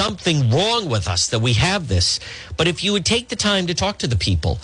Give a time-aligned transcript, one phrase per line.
[0.00, 2.20] something wrong with us that we have this.
[2.56, 4.58] But if you would take the time to talk to the people,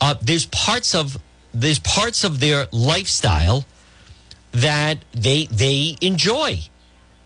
[0.00, 1.18] uh, there's parts of
[1.52, 3.64] there's parts of their lifestyle
[4.52, 6.60] that they they enjoy,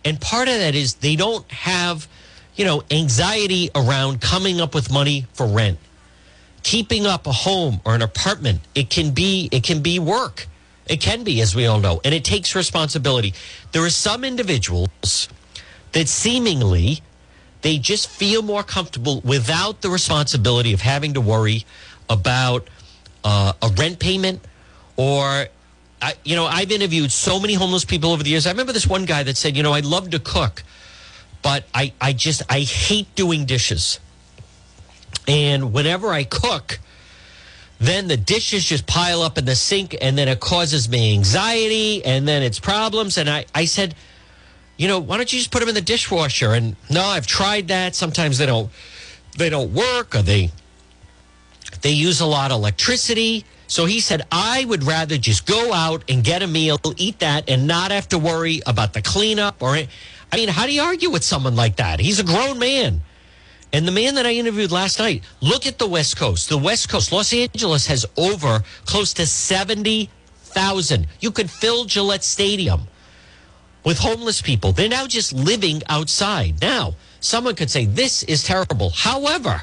[0.04, 2.08] and part of that is they don't have,
[2.54, 5.78] you know, anxiety around coming up with money for rent,
[6.62, 8.60] keeping up a home or an apartment.
[8.74, 10.46] It can be it can be work.
[10.88, 13.34] It can be, as we all know, and it takes responsibility.
[13.72, 15.28] There are some individuals
[15.92, 17.02] that seemingly
[17.66, 21.66] they just feel more comfortable without the responsibility of having to worry
[22.08, 22.68] about
[23.24, 24.40] uh, a rent payment
[24.96, 25.48] or
[26.00, 28.46] I, you know i've interviewed so many homeless people over the years.
[28.46, 30.62] I remember this one guy that said you know i love to cook
[31.42, 33.98] but i, I just i hate doing dishes.
[35.26, 36.78] And whenever i cook
[37.80, 42.04] then the dishes just pile up in the sink and then it causes me anxiety
[42.04, 43.18] and then it's problems.
[43.18, 43.96] And i, I said
[44.76, 46.52] you know why don't you just put them in the dishwasher?
[46.52, 47.94] And no i've tried that.
[47.94, 48.70] Sometimes they don't
[49.36, 50.50] they don't work or they
[51.82, 53.44] they use a lot of electricity.
[53.68, 57.48] So he said i would rather just go out and get a meal eat that
[57.48, 59.88] and not have to worry about the cleanup or i
[60.34, 62.00] mean how do you argue with someone like that?
[62.00, 63.02] He's a grown man.
[63.72, 66.48] And the man that I interviewed last night, look at the West Coast.
[66.48, 71.06] The West Coast, Los Angeles has over close to 70,000.
[71.20, 72.86] You could fill Gillette Stadium
[73.86, 74.72] with homeless people.
[74.72, 76.60] They're now just living outside.
[76.60, 78.90] Now, someone could say this is terrible.
[78.90, 79.62] However,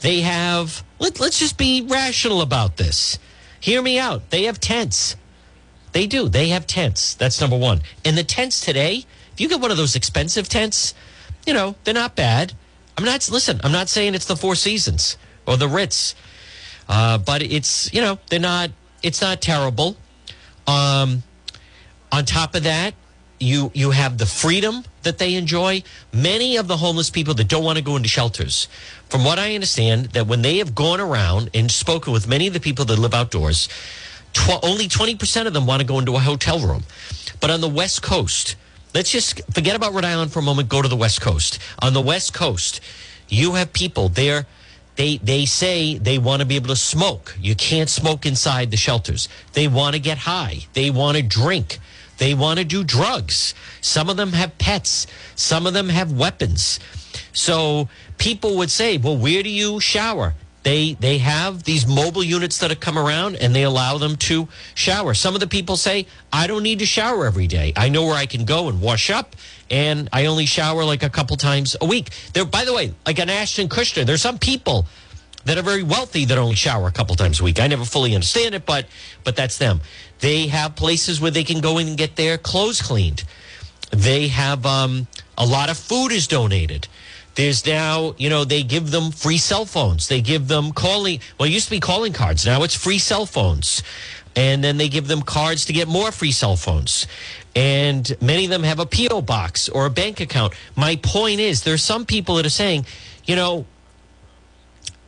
[0.00, 3.18] they have, let, let's just be rational about this.
[3.60, 4.28] Hear me out.
[4.28, 5.16] They have tents.
[5.92, 6.28] They do.
[6.28, 7.14] They have tents.
[7.14, 7.80] That's number one.
[8.04, 10.92] And the tents today, if you get one of those expensive tents,
[11.46, 12.52] you know, they're not bad
[12.96, 13.60] I'm not listen.
[13.64, 16.14] I'm not saying it's the Four Seasons or the Ritz,
[16.88, 18.70] uh, but it's you know they're not.
[19.02, 19.96] It's not terrible.
[20.66, 21.22] Um,
[22.12, 22.94] on top of that,
[23.42, 25.82] you you have the freedom that they enjoy.
[26.12, 28.68] Many of the homeless people that don't want to go into shelters,
[29.08, 32.54] from what I understand, that when they have gone around and spoken with many of
[32.54, 33.68] the people that live outdoors,
[34.32, 36.84] tw- only twenty percent of them want to go into a hotel room.
[37.40, 38.56] But on the West Coast,
[38.94, 40.68] Let's just forget about Rhode Island for a moment.
[40.68, 41.58] Go to the West Coast.
[41.78, 42.80] On the West Coast,
[43.28, 44.46] you have people there.
[44.96, 47.34] They they say they want to be able to smoke.
[47.40, 49.30] You can't smoke inside the shelters.
[49.54, 50.66] They want to get high.
[50.74, 51.78] They want to drink.
[52.22, 53.52] They want to do drugs.
[53.80, 55.08] Some of them have pets.
[55.34, 56.78] Some of them have weapons.
[57.32, 62.58] So people would say, "Well, where do you shower?" They they have these mobile units
[62.58, 64.46] that have come around and they allow them to
[64.76, 65.14] shower.
[65.14, 67.72] Some of the people say, I don't need to shower every day.
[67.74, 69.34] I know where I can go and wash up
[69.68, 72.10] and I only shower like a couple times a week.
[72.34, 74.86] There by the way, like an Ashton Kutcher, there's some people
[75.44, 77.58] that are very wealthy that only shower a couple times a week.
[77.60, 78.86] I never fully understand it, but
[79.24, 79.80] but that's them.
[80.22, 83.24] They have places where they can go in and get their clothes cleaned.
[83.90, 86.86] They have um, a lot of food is donated.
[87.34, 90.06] There's now, you know, they give them free cell phones.
[90.06, 91.18] They give them calling.
[91.38, 92.46] Well, it used to be calling cards.
[92.46, 93.82] Now it's free cell phones.
[94.36, 97.08] And then they give them cards to get more free cell phones.
[97.56, 99.22] And many of them have a P.O.
[99.22, 100.54] box or a bank account.
[100.76, 102.86] My point is, there's some people that are saying,
[103.24, 103.66] you know,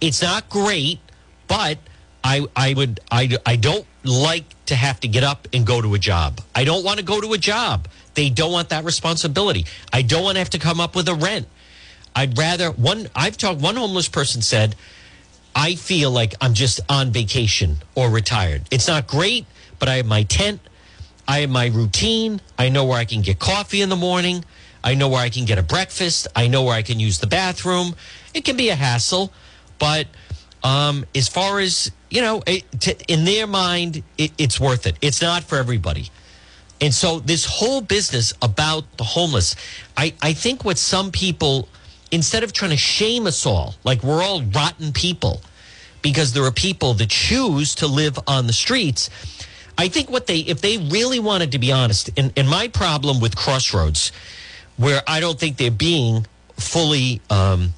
[0.00, 0.98] it's not great,
[1.46, 1.78] but
[2.24, 5.94] I, I would, I, I don't like to have to get up and go to
[5.94, 6.40] a job.
[6.54, 7.88] I don't want to go to a job.
[8.14, 9.66] They don't want that responsibility.
[9.92, 11.48] I don't want to have to come up with a rent.
[12.14, 13.08] I'd rather one.
[13.14, 13.60] I've talked.
[13.60, 14.76] One homeless person said,
[15.54, 18.62] "I feel like I'm just on vacation or retired.
[18.70, 19.46] It's not great,
[19.78, 20.60] but I have my tent.
[21.26, 22.40] I have my routine.
[22.58, 24.44] I know where I can get coffee in the morning.
[24.84, 26.28] I know where I can get a breakfast.
[26.36, 27.96] I know where I can use the bathroom.
[28.34, 29.32] It can be a hassle,
[29.78, 30.06] but
[30.64, 34.96] um, as far as you know, it, to, in their mind, it, it's worth it.
[35.00, 36.10] It's not for everybody."
[36.80, 39.54] And so, this whole business about the homeless,
[39.96, 41.68] I, I think what some people
[42.14, 45.40] instead of trying to shame us all like we're all rotten people
[46.00, 49.10] because there are people that choose to live on the streets
[49.78, 53.20] i think what they if they really wanted to be honest and, and my problem
[53.20, 54.12] with crossroads
[54.76, 56.24] where i don't think they're being
[56.56, 57.72] fully um,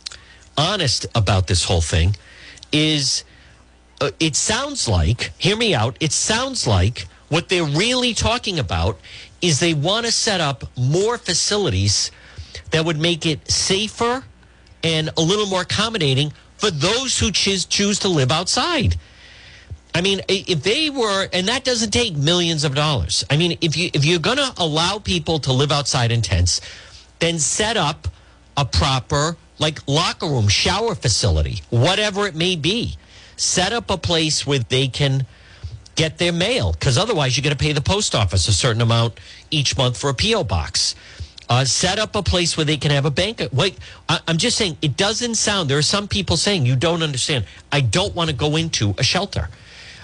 [0.59, 2.15] honest about this whole thing
[2.73, 3.25] is
[4.01, 8.99] uh, it sounds like hear me out it sounds like what they're really talking about
[9.43, 12.11] is they want to set up more facilities
[12.71, 14.25] that would make it safer
[14.83, 18.97] and a little more accommodating for those who choose choose to live outside.
[19.95, 23.25] I mean, if they were, and that doesn't take millions of dollars.
[23.31, 26.61] I mean, if you if you're going to allow people to live outside in tents,
[27.19, 28.09] then set up
[28.57, 32.97] a proper like locker room, shower facility, whatever it may be.
[33.37, 35.27] Set up a place where they can
[35.95, 39.19] get their mail because otherwise you're going to pay the post office a certain amount
[39.51, 40.95] each month for a PO box
[41.49, 43.41] Uh, set up a place where they can have a bank.
[43.53, 45.71] Wait, I, I'm just saying it doesn't sound.
[45.71, 47.45] There are some people saying you don't understand.
[47.71, 49.49] I don't want to go into a shelter.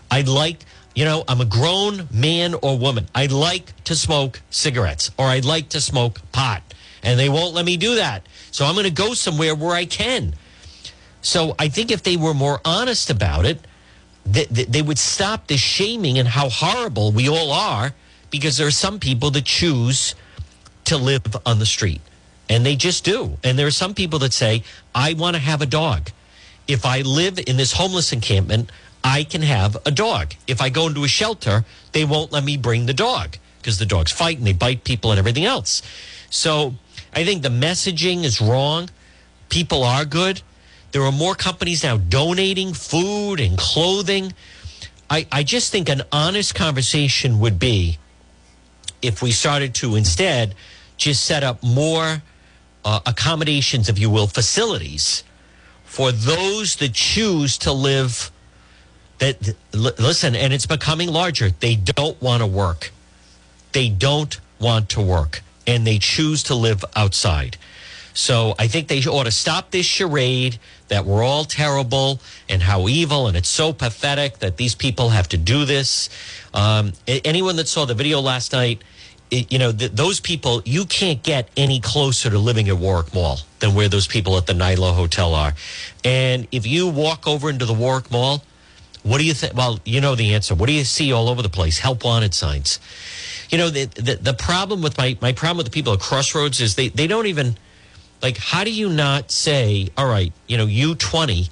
[0.08, 0.58] I'd like,
[0.94, 3.08] you know, I'm a grown man or woman.
[3.12, 6.62] I'd like to smoke cigarettes or I'd like to smoke pot,
[7.02, 8.22] and they won't let me do that.
[8.52, 10.34] So I'm going to go somewhere where I can.
[11.22, 13.66] So I think if they were more honest about it,
[14.24, 17.92] they, they would stop the shaming and how horrible we all are
[18.30, 20.14] because there are some people that choose
[20.84, 22.00] to live on the street
[22.48, 23.38] and they just do.
[23.42, 24.62] And there are some people that say,
[24.94, 26.10] I want to have a dog.
[26.68, 28.70] If I live in this homeless encampment,
[29.02, 30.34] I can have a dog.
[30.46, 33.86] If I go into a shelter, they won't let me bring the dog because the
[33.86, 35.82] dogs fight and they bite people and everything else.
[36.30, 36.74] So
[37.14, 38.88] I think the messaging is wrong.
[39.48, 40.42] People are good.
[40.92, 44.34] There are more companies now donating food and clothing.
[45.08, 47.98] I, I just think an honest conversation would be
[49.02, 50.54] if we started to instead
[50.96, 52.22] just set up more
[52.84, 55.24] uh, accommodations, if you will, facilities
[55.84, 58.30] for those that choose to live.
[59.18, 61.50] That listen, and it's becoming larger.
[61.50, 62.92] They don't want to work.
[63.72, 67.56] They don't want to work, and they choose to live outside.
[68.14, 72.88] So I think they ought to stop this charade that we're all terrible and how
[72.88, 76.10] evil and it's so pathetic that these people have to do this.
[76.52, 78.82] Um, anyone that saw the video last night,
[79.30, 83.14] it, you know, th- those people, you can't get any closer to living at Warwick
[83.14, 85.54] Mall than where those people at the NYLO Hotel are.
[86.04, 88.42] And if you walk over into the Warwick Mall,
[89.02, 89.54] what do you think?
[89.54, 90.54] Well, you know the answer.
[90.54, 91.78] What do you see all over the place?
[91.78, 92.78] Help wanted signs.
[93.52, 96.60] You know, the, the, the problem with my, my problem with the people at Crossroads
[96.60, 97.56] is they, they don't even,
[98.22, 101.48] like, how do you not say, all right, you know, you 20,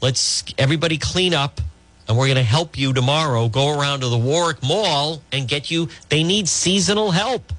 [0.00, 1.60] let's everybody clean up
[2.08, 5.70] and we're going to help you tomorrow go around to the Warwick Mall and get
[5.70, 5.88] you.
[6.08, 7.52] They need seasonal help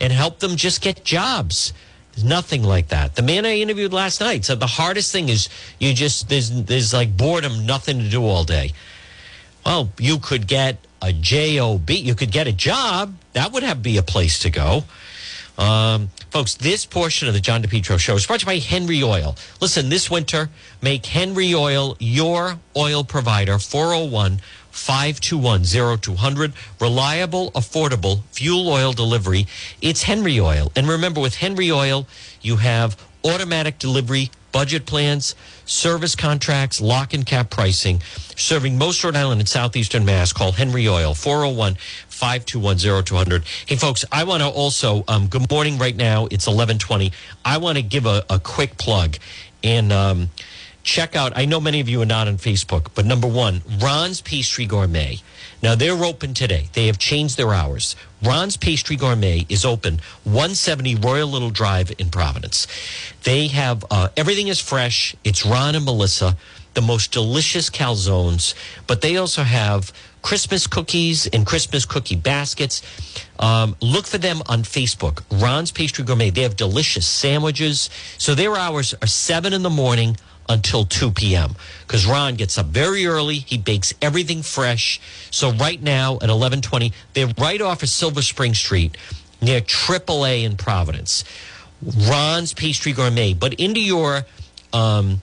[0.00, 1.72] and help them just get jobs.
[2.24, 3.14] Nothing like that.
[3.14, 5.48] The man I interviewed last night said the hardest thing is
[5.78, 8.72] you just there's there's like boredom, nothing to do all day.
[9.64, 11.88] Well, you could get a job.
[11.90, 13.14] You could get a job.
[13.32, 14.84] That would have be a place to go.
[15.58, 19.02] Um, folks, this portion of the John DePetro show is brought to you by Henry
[19.02, 19.34] Oil.
[19.60, 20.50] Listen, this winter,
[20.80, 23.58] make Henry Oil your oil provider.
[23.58, 24.40] 401
[24.70, 26.52] 521 0200.
[26.80, 29.48] Reliable, affordable fuel oil delivery.
[29.82, 30.70] It's Henry Oil.
[30.76, 32.06] And remember, with Henry Oil,
[32.40, 35.34] you have automatic delivery, budget plans,
[35.64, 38.00] service contracts, lock and cap pricing,
[38.36, 40.32] serving most Rhode Island and southeastern Mass.
[40.32, 41.76] Call Henry Oil 401
[42.08, 43.44] 521 0200.
[43.66, 46.26] Hey, folks, I want to also, um, good morning right now.
[46.26, 47.12] It's 1120.
[47.44, 49.16] I want to give a, a quick plug
[49.62, 50.30] and um,
[50.88, 51.36] check out.
[51.36, 55.18] I know many of you are not on Facebook, but number one, Ron's Pastry Gourmet.
[55.62, 56.68] Now they're open today.
[56.72, 57.94] They have changed their hours.
[58.22, 62.66] Ron's Pastry Gourmet is open 170 Royal Little Drive in Providence.
[63.24, 65.14] They have uh, everything is fresh.
[65.24, 66.38] It's Ron and Melissa,
[66.72, 68.54] the most delicious calzones,
[68.86, 69.92] but they also have
[70.22, 72.80] Christmas cookies and Christmas cookie baskets.
[73.38, 75.22] Um, look for them on Facebook.
[75.30, 76.30] Ron's Pastry Gourmet.
[76.30, 77.90] They have delicious sandwiches.
[78.16, 80.16] So their hours are seven in the morning
[80.48, 81.54] until 2 p.m.
[81.86, 83.36] because Ron gets up very early.
[83.36, 85.00] He bakes everything fresh.
[85.30, 88.96] So right now at 1120, they're right off of Silver Spring Street
[89.40, 91.24] near AAA in Providence.
[91.82, 93.34] Ron's Pastry Gourmet.
[93.34, 94.24] But into your
[94.72, 95.22] um,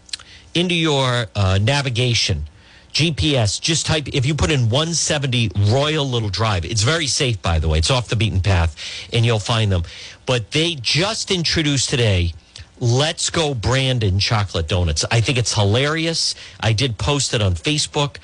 [0.54, 2.46] into your uh, navigation,
[2.94, 7.60] GPS, just type, if you put in 170 Royal Little Drive, it's very safe, by
[7.60, 7.78] the way.
[7.78, 8.76] It's off the beaten path,
[9.12, 9.84] and you'll find them.
[10.26, 12.34] But they just introduced today
[12.80, 15.06] Let's Go Brandon chocolate donuts.
[15.10, 16.36] I think it's hilarious.
[16.60, 18.18] I did post it on Facebook.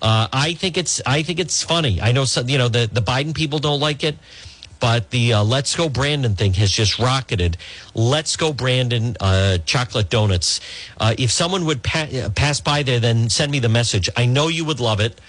[0.00, 2.00] Uh, I think it's I think it's funny.
[2.00, 4.16] I know some, you know the the Biden people don't like it,
[4.78, 7.56] but the uh, Let's Go Brandon thing has just rocketed.
[7.94, 10.60] Let's Go Brandon uh, chocolate donuts.
[10.98, 14.08] Uh, if someone would pa- pass by there, then send me the message.
[14.16, 15.20] I know you would love it.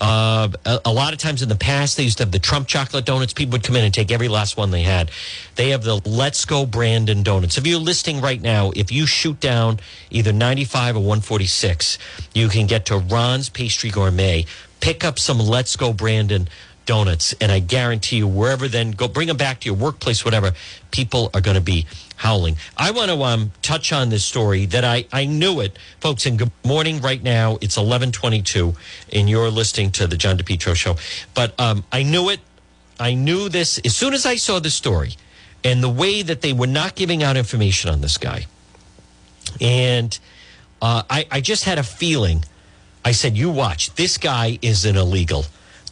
[0.00, 2.68] Uh, a, a, lot of times in the past, they used to have the Trump
[2.68, 3.32] chocolate donuts.
[3.32, 5.10] People would come in and take every last one they had.
[5.54, 7.56] They have the Let's Go Brandon donuts.
[7.56, 11.98] If you're listing right now, if you shoot down either 95 or 146,
[12.34, 14.44] you can get to Ron's Pastry Gourmet.
[14.80, 16.48] Pick up some Let's Go Brandon
[16.84, 20.52] donuts, and I guarantee you, wherever then go bring them back to your workplace, whatever.
[20.90, 22.56] People are going to be howling.
[22.76, 26.26] I want to um, touch on this story that I I knew it, folks.
[26.26, 28.74] And good morning, right now it's eleven twenty two,
[29.12, 30.96] and you're listening to the John DePetro show.
[31.34, 32.40] But um, I knew it.
[32.98, 35.12] I knew this as soon as I saw the story,
[35.62, 38.46] and the way that they were not giving out information on this guy,
[39.60, 40.18] and
[40.82, 42.44] uh, I I just had a feeling.
[43.04, 43.94] I said, "You watch.
[43.94, 45.44] This guy is an illegal."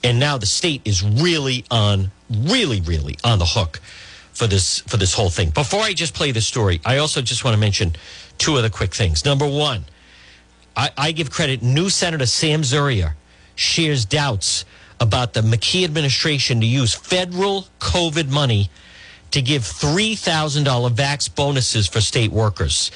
[0.03, 3.81] And now the state is really on, really, really on the hook
[4.35, 5.51] for this for this whole thing.
[5.51, 7.95] Before I just play the story, I also just want to mention
[8.39, 9.25] two other quick things.
[9.25, 9.85] Number one,
[10.77, 11.63] I, I give credit.
[11.63, 13.15] New Senator Sam Zurier
[13.55, 14.65] shares doubts
[15.01, 18.71] about the McKee administration to use federal COVID money
[19.31, 20.65] to give $3,000
[20.95, 22.93] vax bonuses for state workers.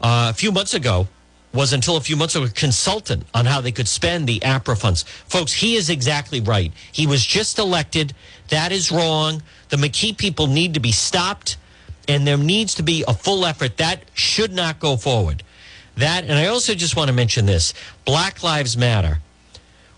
[0.00, 1.06] Uh, a few months ago,
[1.52, 4.78] was until a few months ago a consultant on how they could spend the APRA
[4.78, 5.02] funds.
[5.02, 6.72] Folks, he is exactly right.
[6.92, 8.14] He was just elected.
[8.48, 9.42] That is wrong.
[9.70, 11.56] The McKee people need to be stopped,
[12.06, 13.78] and there needs to be a full effort.
[13.78, 15.42] That should not go forward.
[15.96, 17.74] That, and I also just want to mention this
[18.04, 19.20] Black Lives Matter.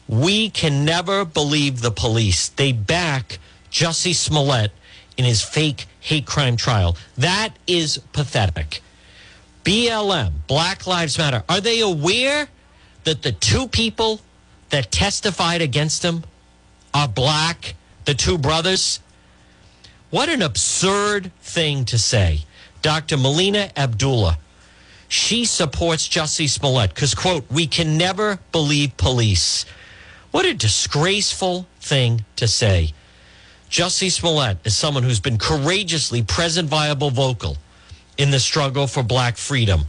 [0.09, 2.49] We can never believe the police.
[2.49, 3.39] They back
[3.71, 4.73] Jussie Smollett
[5.17, 6.97] in his fake hate crime trial.
[7.17, 8.83] That is pathetic.
[9.65, 12.49] BLM, Black Lives Matter, are they aware
[13.05, 14.21] that the two people
[14.71, 16.25] that testified against him
[16.95, 17.75] are black,
[18.05, 19.01] the two brothers?
[20.11, 22.45] What an absurd thing to say.
[22.83, 23.19] Dr.
[23.19, 24.39] Melina Abdullah,
[25.09, 29.67] she supports Jussie Smollett because, quote, we can never believe police.
[30.31, 32.93] What a disgraceful thing to say.
[33.69, 37.57] Jussie Smollett is someone who's been courageously present, viable, vocal
[38.21, 39.87] in the struggle for black freedom.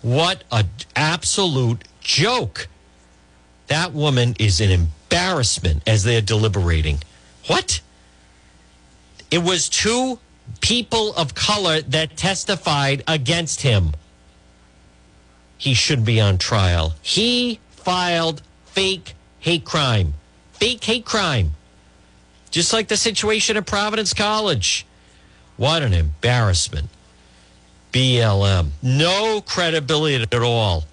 [0.00, 2.66] What an absolute joke.
[3.66, 7.00] That woman is an embarrassment as they're deliberating.
[7.46, 7.82] What?
[9.30, 10.18] It was two
[10.62, 13.92] people of color that testified against him.
[15.58, 16.94] He should be on trial.
[17.02, 20.14] He filed fake hate crime.
[20.54, 21.52] Fake hate crime.
[22.50, 24.86] Just like the situation at Providence College.
[25.56, 26.88] What an embarrassment.
[27.92, 28.70] BLM.
[28.82, 30.84] No credibility at all.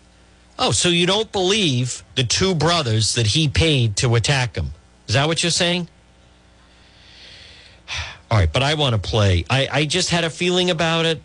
[0.59, 4.67] Oh, so you don't believe the two brothers that he paid to attack him?
[5.07, 5.89] Is that what you're saying?
[8.29, 9.43] All right, but I want to play.
[9.49, 11.21] I, I just had a feeling about it.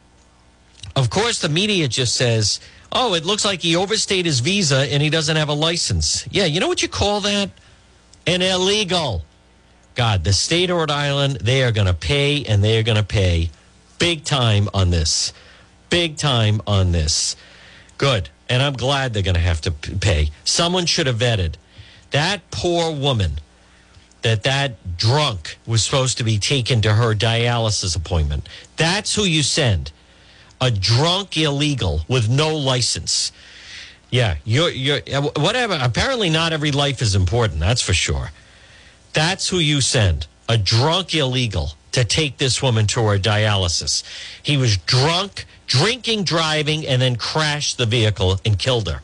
[0.96, 2.58] Of course, the media just says,
[2.90, 6.26] oh, it looks like he overstayed his visa and he doesn't have a license.
[6.30, 7.50] Yeah, you know what you call that?
[8.26, 9.22] An illegal.
[9.96, 12.98] God, the state of Rhode Island, they are going to pay and they are going
[12.98, 13.50] to pay
[13.98, 15.32] big time on this.
[15.90, 17.34] Big time on this.
[17.98, 18.28] Good.
[18.48, 20.30] And I'm glad they're going to have to pay.
[20.44, 21.54] Someone should have vetted.
[22.10, 23.40] That poor woman
[24.22, 28.48] that that drunk was supposed to be taken to her dialysis appointment.
[28.76, 29.92] That's who you send.
[30.60, 33.30] A drunk illegal with no license.
[34.10, 35.78] Yeah, you're you're uh, whatever.
[35.80, 38.30] Apparently not every life is important, that's for sure.
[39.16, 44.02] That's who you send a drunk illegal to take this woman to her dialysis.
[44.42, 49.00] He was drunk, drinking, driving, and then crashed the vehicle and killed her.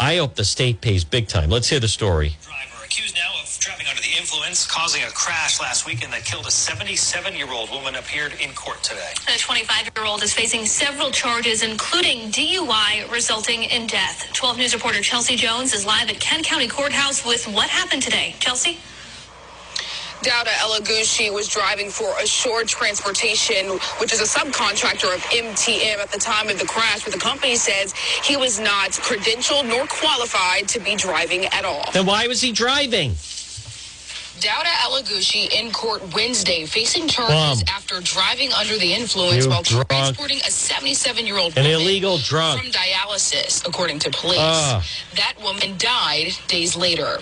[0.00, 1.48] I hope the state pays big time.
[1.48, 2.34] Let's hear the story.
[2.42, 6.48] Driver accused now of driving under the influence, causing a crash last weekend that killed
[6.48, 9.12] a 77 year old woman, appeared in court today.
[9.26, 14.28] The 25 year old is facing several charges, including DUI, resulting in death.
[14.32, 18.34] 12 News reporter Chelsea Jones is live at Kent County Courthouse with what happened today.
[18.40, 18.80] Chelsea?
[20.22, 23.68] Dowda Elagushi was driving for Assured Transportation,
[23.98, 27.56] which is a subcontractor of MTM at the time of the crash, but the company
[27.56, 27.92] says
[28.24, 31.90] he was not credentialed nor qualified to be driving at all.
[31.92, 33.14] Then why was he driving?
[34.40, 39.88] Dowda Elagushi in court Wednesday facing charges after driving under the influence You while drunk.
[39.88, 42.60] transporting a 77 year old An woman illegal drunk.
[42.60, 44.38] from dialysis, according to police.
[44.40, 44.84] Ah.
[45.16, 47.18] That woman died days later.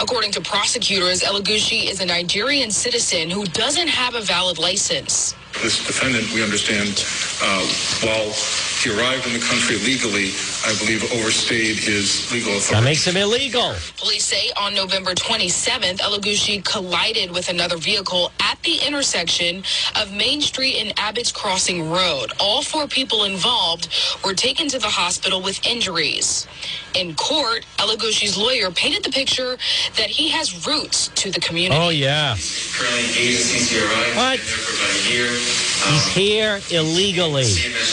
[0.00, 5.34] According to prosecutors, Elagushi is a Nigerian citizen who doesn't have a valid license.
[5.62, 7.04] This defendant, we understand,
[7.42, 7.66] uh,
[8.06, 8.30] while
[8.78, 10.30] he arrived in the country legally,
[10.64, 12.74] I believe overstayed his legal authority.
[12.74, 13.74] That makes him illegal.
[13.96, 19.64] Police say on November 27th, Elagushi collided with another vehicle at the intersection
[20.00, 22.30] of Main Street and Abbott's Crossing Road.
[22.38, 23.88] All four people involved
[24.24, 26.46] were taken to the hospital with injuries.
[26.94, 29.56] In court, Elagushi's lawyer painted the picture
[29.96, 31.80] that he has roots to the community.
[31.80, 32.36] Oh, yeah.
[32.74, 34.16] Currently engaged in CCRI.
[34.16, 34.38] What?
[34.38, 35.28] There for about a year.
[35.52, 37.46] He's here illegally.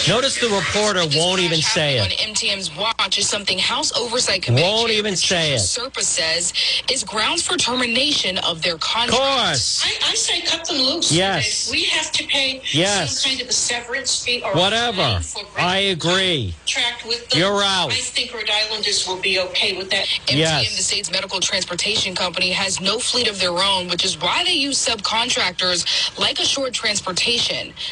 [0.08, 2.02] Notice the reporter won't even say it.
[2.02, 5.60] On MTM's watch is something House Oversight Committee Won't even say it.
[5.60, 6.52] Serpa says
[6.92, 9.14] is grounds for termination of their contract.
[9.14, 9.48] Of contract.
[9.48, 9.84] course.
[9.86, 11.12] I, I say cut them loose.
[11.12, 11.72] Yes.
[11.72, 13.20] We have to pay Yes.
[13.22, 15.22] some kind of a severance fee or Whatever.
[15.58, 16.54] I agree.
[16.66, 17.40] Contract with them.
[17.40, 17.92] You're out.
[17.92, 20.06] I think Rhode Islanders will be okay with that.
[20.28, 20.76] MTM, Yes.
[20.76, 24.54] the state's medical transportation company, has no fleet of their own, which is why they
[24.54, 27.35] use subcontractors like Assured Transportation.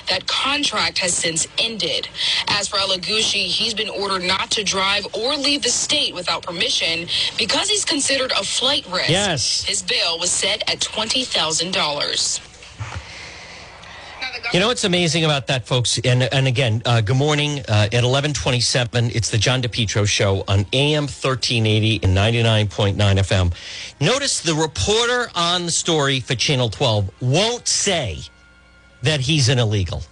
[0.09, 2.07] That contract has since ended.
[2.47, 7.07] As for Elagushi, he's been ordered not to drive or leave the state without permission
[7.37, 9.09] because he's considered a flight risk.
[9.09, 9.63] Yes.
[9.65, 12.49] His bail was set at $20,000.
[14.53, 15.99] You know what's amazing about that, folks?
[16.03, 19.09] And and again, uh, good morning uh, at eleven twenty seven.
[19.09, 23.51] It's the John DePetro show on AM thirteen eighty and ninety nine point nine FM.
[23.99, 28.19] Notice the reporter on the story for Channel twelve won't say
[29.03, 30.03] that he's an illegal.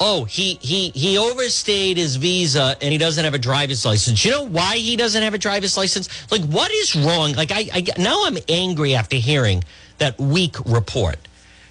[0.00, 4.24] Oh, he he he overstayed his visa and he doesn't have a driver's license.
[4.24, 6.08] You know why he doesn't have a driver's license?
[6.32, 7.32] Like, what is wrong?
[7.34, 9.62] Like, I, I now I'm angry after hearing
[9.98, 11.16] that weak report.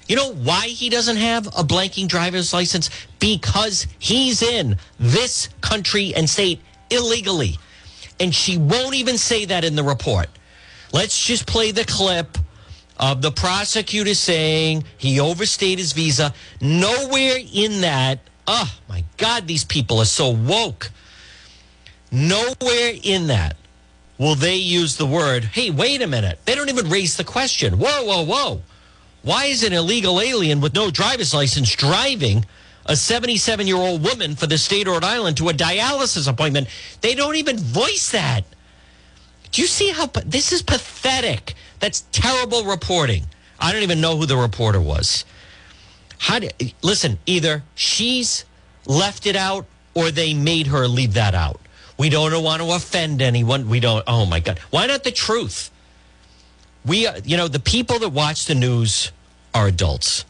[0.07, 2.89] You know why he doesn't have a blanking driver's license?
[3.19, 7.57] Because he's in this country and state illegally.
[8.19, 10.27] And she won't even say that in the report.
[10.93, 12.37] Let's just play the clip
[13.03, 16.33] of the prosecutor saying he overstayed his visa.
[16.61, 20.89] Nowhere in that, oh my God, these people are so woke.
[22.13, 23.57] Nowhere in that
[24.17, 26.39] will they use the word, hey, wait a minute.
[26.45, 27.77] They don't even raise the question.
[27.77, 28.61] Whoa, whoa, whoa.
[29.21, 32.45] Why is an illegal alien with no driver's license driving
[32.85, 36.69] a 77 year old woman for the state of Rhode Island to a dialysis appointment?
[37.01, 38.45] They don't even voice that.
[39.51, 41.55] Do you see how this is pathetic?
[41.83, 43.25] That's terrible reporting.
[43.59, 45.25] I don't even know who the reporter was.
[46.17, 46.47] How do,
[46.81, 48.45] listen, either she's
[48.85, 51.59] left it out or they made her leave that out.
[51.97, 53.67] We don't want to offend anyone.
[53.67, 54.01] We don't.
[54.07, 54.59] Oh my God.
[54.69, 55.71] Why not the truth?
[56.85, 59.11] We, uh, you know, the people that watch the news
[59.53, 60.23] are adults.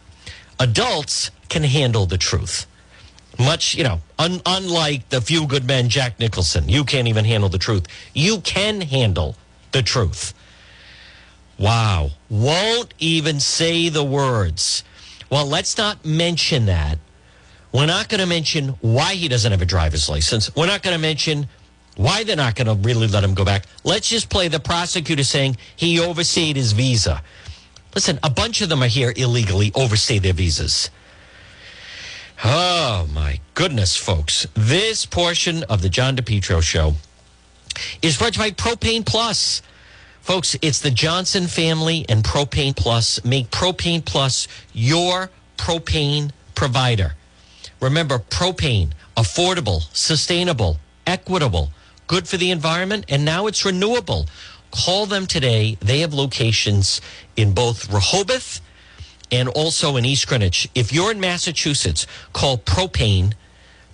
[0.59, 2.65] Adults can handle the truth.
[3.37, 7.49] Much, you know, un, unlike the few good men, Jack Nicholson, you can't even handle
[7.49, 7.85] the truth.
[8.15, 9.35] You can handle
[9.71, 10.33] the truth.
[11.57, 12.11] Wow.
[12.29, 14.83] Won't even say the words.
[15.29, 16.99] Well, let's not mention that.
[17.71, 20.55] We're not going to mention why he doesn't have a driver's license.
[20.55, 21.47] We're not going to mention
[21.95, 23.65] why they're not going to really let him go back.
[23.83, 27.23] Let's just play the prosecutor saying he overstayed his visa.
[27.95, 30.89] Listen, a bunch of them are here illegally, overstay their visas.
[32.43, 34.47] Oh my goodness, folks.
[34.53, 36.95] This portion of the John DePetro show
[38.01, 39.61] is brought to you by Propane Plus.
[40.23, 43.21] Folks, it's the Johnson family and Propane Plus.
[43.25, 47.15] Make Propane Plus your propane provider.
[47.81, 51.71] Remember, propane, affordable, sustainable, equitable,
[52.07, 54.25] good for the environment, and now it's renewable.
[54.71, 55.77] Call them today.
[55.81, 57.01] They have locations
[57.35, 58.61] in both Rehoboth
[59.29, 60.69] and also in East Greenwich.
[60.73, 63.33] If you're in Massachusetts, call Propane,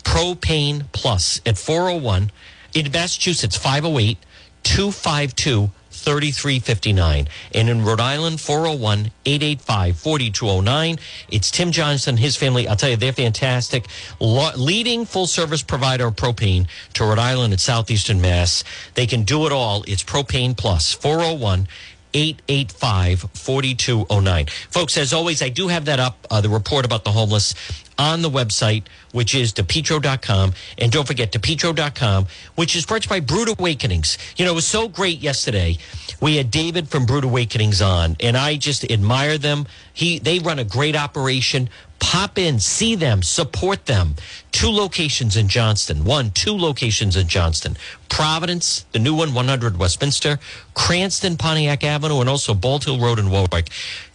[0.04, 2.32] Propane Plus at 401.
[2.76, 4.20] In Massachusetts, 508
[4.62, 7.28] 252 3359.
[7.54, 10.98] And in Rhode Island, 401 885 4209.
[11.30, 12.68] It's Tim Johnson, his family.
[12.68, 13.86] I'll tell you, they're fantastic.
[14.20, 18.64] leading full service provider of propane to Rhode Island and Southeastern Mass.
[18.96, 19.84] They can do it all.
[19.88, 21.68] It's Propane Plus, 401
[22.14, 24.48] 885 4209.
[24.70, 27.54] Folks, as always, I do have that up, uh, the report about the homeless
[28.00, 30.54] on the website, which is depetro.com.
[30.78, 34.18] And don't forget, depetro.com, which is brought by Brewed Awakenings.
[34.38, 35.78] You know, it was so great yesterday.
[36.22, 39.68] We had David from Brewed Awakenings on, and I just admire them.
[39.94, 41.70] He They run a great operation.
[42.00, 44.16] Pop in, see them, support them.
[44.54, 46.06] Two locations in Johnston.
[46.06, 47.76] One, two locations in Johnston.
[48.08, 50.40] Providence, the new one, 100 Westminster,
[50.74, 53.70] Cranston, Pontiac Avenue, and also Bald Hill Road in Warwick.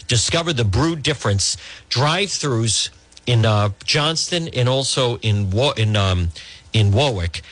[0.09, 1.59] Discover the Brewed difference.
[1.91, 2.89] Drive throughs
[3.27, 6.29] in uh, Johnston and also in in um,
[6.73, 7.43] in Warwick.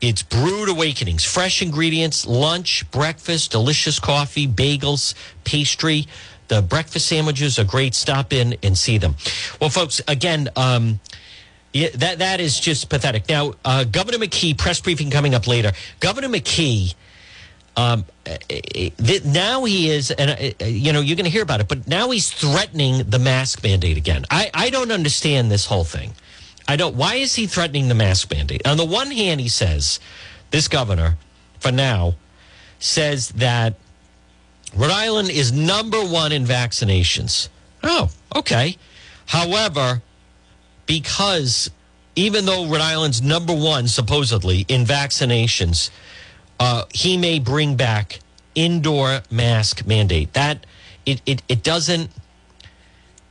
[0.00, 6.06] It's Brewed Awakenings, fresh ingredients, lunch, breakfast, delicious coffee, bagels, pastry.
[6.48, 7.94] The breakfast sandwiches are great.
[7.94, 9.16] Stop in and see them.
[9.60, 11.00] Well, folks, again, um,
[11.72, 13.28] yeah, that that is just pathetic.
[13.28, 15.72] Now, uh, Governor McKee press briefing coming up later.
[16.00, 16.94] Governor McKee
[17.80, 21.60] um, eh, eh, eh, now he is, and you know, you're going to hear about
[21.60, 24.26] it, but now he's threatening the mask mandate again.
[24.30, 26.12] I, I don't understand this whole thing.
[26.68, 26.94] I don't.
[26.94, 28.66] Why is he threatening the mask mandate?
[28.66, 29.98] On the one hand, he says,
[30.50, 31.16] this governor,
[31.58, 32.16] for now,
[32.78, 33.74] says that
[34.76, 37.48] Rhode Island is number one in vaccinations.
[37.82, 38.76] Oh, okay.
[39.26, 40.02] However,
[40.86, 41.70] because
[42.14, 45.90] even though Rhode Island's number one, supposedly, in vaccinations,
[46.60, 48.20] uh, he may bring back
[48.54, 50.32] indoor mask mandate.
[50.34, 50.66] That
[51.06, 52.10] it it, it doesn't.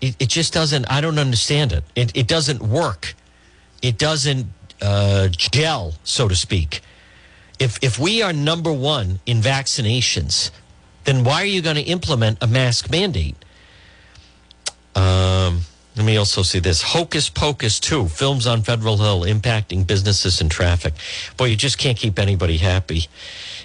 [0.01, 0.85] It, it just doesn't.
[0.91, 1.83] I don't understand it.
[1.95, 3.13] It it doesn't work.
[3.81, 4.47] It doesn't
[4.81, 6.81] uh, gel, so to speak.
[7.59, 10.49] If if we are number one in vaccinations,
[11.03, 13.35] then why are you going to implement a mask mandate?
[14.95, 15.61] Um,
[15.95, 20.49] let me also see this Hocus Pocus 2 films on Federal Hill impacting businesses and
[20.49, 20.93] traffic.
[21.35, 23.07] Boy, you just can't keep anybody happy.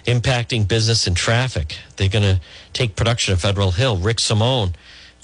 [0.07, 1.79] Impacting business and traffic.
[1.97, 2.41] They're going to
[2.73, 3.97] take production of Federal Hill.
[3.97, 4.75] Rick Simone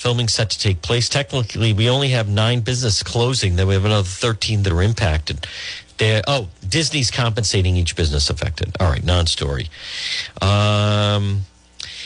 [0.01, 1.11] Filming set to take place.
[1.11, 3.57] Technically, we only have nine business closing.
[3.57, 5.47] Then we have another 13 that are impacted.
[5.99, 8.75] They're, oh, Disney's compensating each business affected.
[8.81, 9.69] All right, non story.
[10.41, 11.43] Um,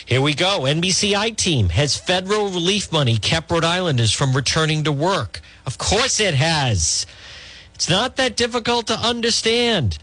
[0.07, 0.61] here we go.
[0.61, 5.41] NBCI team has federal relief money kept Rhode Islanders from returning to work.
[5.67, 7.07] Of course it has.
[7.75, 9.99] It's not that difficult to understand.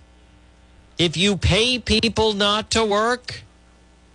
[0.98, 3.44] If you pay people not to work,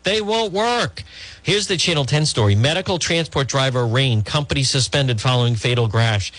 [0.03, 1.03] they won't work.
[1.43, 2.55] Here's the Channel 10 story.
[2.55, 6.33] Medical transport driver Rain, company suspended following fatal crash.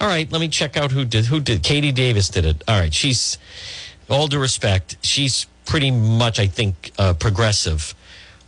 [0.00, 2.62] All right, let me check out who did who did Katie Davis did it.
[2.66, 3.38] All right, she's
[4.08, 7.94] all due respect, she's pretty much I think uh, progressive.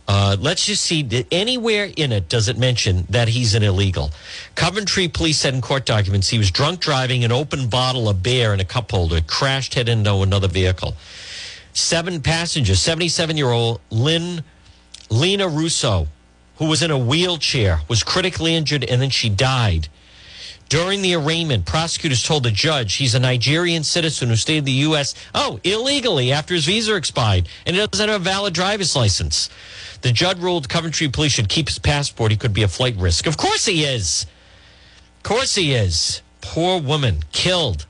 [0.07, 4.11] Uh, let's just see anywhere in it does it mention that he's an illegal.
[4.55, 8.53] Coventry police said in court documents he was drunk driving an open bottle of beer
[8.53, 10.95] in a cup holder, crashed head into another vehicle.
[11.73, 14.43] Seven passengers, 77 year old Lynn
[15.09, 16.07] Lena Russo,
[16.55, 19.89] who was in a wheelchair, was critically injured and then she died.
[20.69, 24.71] During the arraignment, prosecutors told the judge he's a Nigerian citizen who stayed in the
[24.73, 25.15] U.S.
[25.33, 29.49] Oh, illegally after his visa expired and he doesn't have a valid driver's license.
[30.01, 32.31] The judge ruled Coventry police should keep his passport.
[32.31, 33.27] He could be a flight risk.
[33.27, 34.25] Of course he is.
[35.17, 36.21] Of course he is.
[36.41, 37.85] Poor woman killed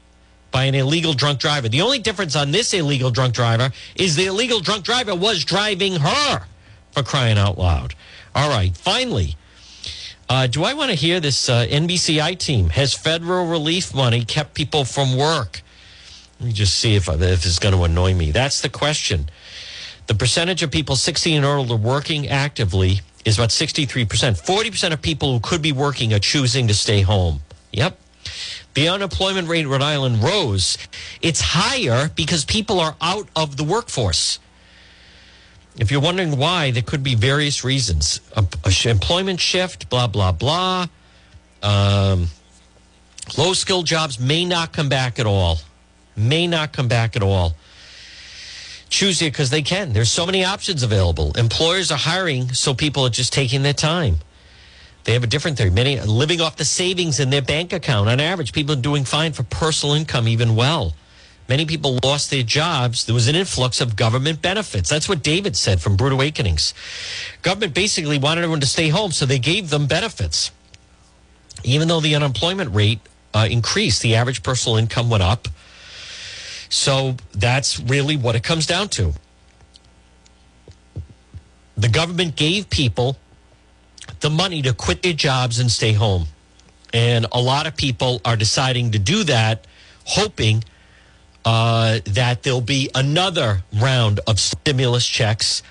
[0.51, 1.69] by an illegal drunk driver.
[1.69, 5.95] The only difference on this illegal drunk driver is the illegal drunk driver was driving
[5.95, 6.43] her
[6.91, 7.95] for crying out loud.
[8.35, 9.35] All right, finally.
[10.29, 12.69] Uh, do I want to hear this uh, NBCI team?
[12.69, 15.61] Has federal relief money kept people from work?
[16.39, 18.31] Let me just see if, if it's going to annoy me.
[18.31, 19.29] That's the question.
[20.07, 24.05] The percentage of people 16 and older working actively is about 63%.
[24.05, 27.39] 40% of people who could be working are choosing to stay home.
[27.71, 27.97] Yep.
[28.73, 30.77] The unemployment rate in Rhode Island rose.
[31.21, 34.39] It's higher because people are out of the workforce.
[35.77, 38.19] If you're wondering why, there could be various reasons.
[38.35, 40.87] A, a employment shift, blah, blah, blah.
[41.61, 42.27] Um,
[43.37, 45.59] low skilled jobs may not come back at all.
[46.15, 47.55] May not come back at all.
[48.89, 49.93] Choose it because they can.
[49.93, 51.31] There's so many options available.
[51.37, 54.17] Employers are hiring, so people are just taking their time.
[55.03, 55.69] They have a different theory.
[55.69, 58.09] Many are living off the savings in their bank account.
[58.09, 60.95] On average, people are doing fine for personal income, even well.
[61.49, 63.05] Many people lost their jobs.
[63.05, 64.89] There was an influx of government benefits.
[64.89, 66.73] That's what David said from Brewed Awakenings.
[67.41, 70.51] Government basically wanted everyone to stay home, so they gave them benefits.
[71.63, 72.99] Even though the unemployment rate
[73.33, 75.47] uh, increased, the average personal income went up.
[76.69, 79.13] So that's really what it comes down to.
[81.77, 83.17] The government gave people
[84.19, 86.27] the money to quit their jobs and stay home.
[86.93, 89.65] And a lot of people are deciding to do that,
[90.05, 90.63] hoping
[91.47, 95.63] uh, that there'll be another round of stimulus checks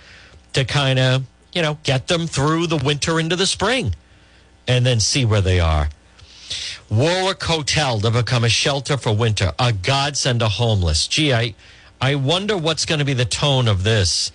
[0.54, 3.94] to kind of, you know, get them through the winter into the spring
[4.66, 5.90] and then see where they are.
[6.88, 11.06] Warwick Hotel to become a shelter for winter, a godsend to homeless.
[11.08, 11.54] Gee, I,
[12.00, 14.32] I wonder what's going to be the tone of this.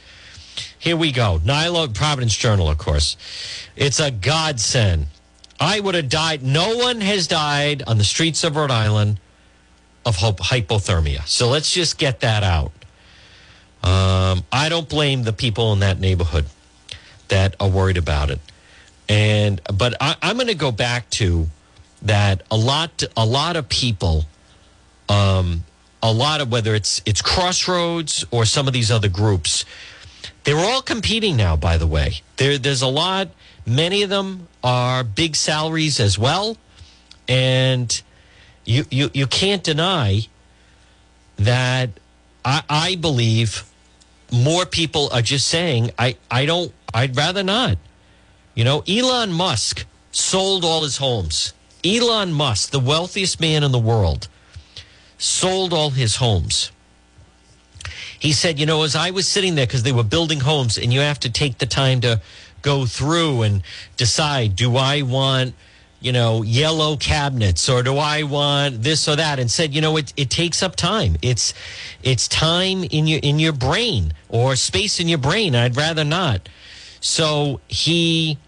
[0.78, 1.40] Here we go.
[1.44, 3.18] NYLO Providence Journal, of course.
[3.76, 5.08] It's a godsend.
[5.60, 6.44] I would have died.
[6.44, 9.18] No one has died on the streets of Rhode Island
[10.06, 11.28] of hypothermia.
[11.28, 12.72] So let's just get that out.
[13.84, 16.46] Um, I don't blame the people in that neighborhood
[17.28, 18.40] that are worried about it.
[19.10, 21.48] And but I, I'm going to go back to
[22.02, 24.26] that a lot a lot of people
[25.10, 25.64] um,
[26.02, 29.66] a lot of whether it's it's crossroads or some of these other groups
[30.44, 33.30] they're all competing now by the way there there's a lot
[33.66, 36.58] many of them are big salaries as well
[37.28, 38.02] and
[38.66, 40.22] you, you, you can't deny
[41.38, 41.90] that
[42.46, 43.64] I, I believe
[44.32, 47.78] more people are just saying, I, I don't, I'd rather not.
[48.56, 51.54] You know, Elon Musk sold all his homes.
[51.84, 54.28] Elon Musk, the wealthiest man in the world,
[55.18, 56.72] sold all his homes.
[58.20, 60.94] He said, you know, as I was sitting there, because they were building homes, and
[60.94, 62.22] you have to take the time to
[62.62, 63.64] go through and
[63.98, 65.56] decide do I want
[66.02, 69.40] you know, yellow cabinets or do I want this or that?
[69.40, 71.16] And said, you know, it, it takes up time.
[71.22, 71.54] It's
[72.02, 75.56] it's time in your in your brain or space in your brain.
[75.56, 76.50] I'd rather not.
[77.00, 78.40] So he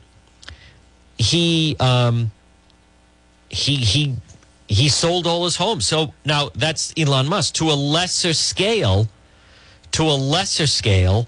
[1.18, 2.32] he um
[3.50, 4.16] he he
[4.68, 5.86] he sold all his homes.
[5.86, 9.08] So now that's Elon Musk to a lesser scale.
[9.92, 11.28] To a lesser scale,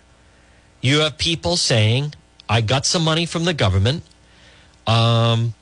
[0.82, 2.16] you have people saying,
[2.50, 4.02] "I got some money from the government."
[4.88, 5.54] Um,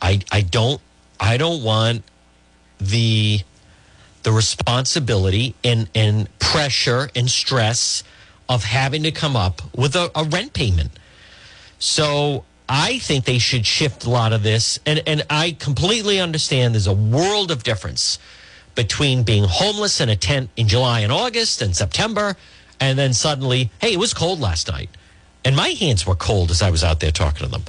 [0.00, 0.80] I I don't
[1.20, 2.02] I don't want
[2.80, 3.40] the
[4.22, 8.02] the responsibility and and pressure and stress
[8.48, 10.90] of having to come up with a, a rent payment.
[11.78, 14.78] So I think they should shift a lot of this.
[14.84, 18.18] And, and I completely understand there's a world of difference
[18.74, 22.36] between being homeless in a tent in July and August and September,
[22.78, 24.90] and then suddenly, hey, it was cold last night.
[25.48, 27.62] And my hands were cold as I was out there talking to them.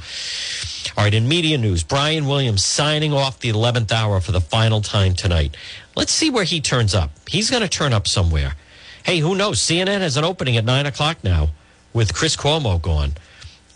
[0.97, 4.81] All right, in media news, Brian Williams signing off the 11th hour for the final
[4.81, 5.55] time tonight.
[5.95, 7.11] Let's see where he turns up.
[7.29, 8.55] He's going to turn up somewhere.
[9.03, 9.61] Hey, who knows?
[9.61, 11.51] CNN has an opening at 9 o'clock now
[11.93, 13.13] with Chris Cuomo gone.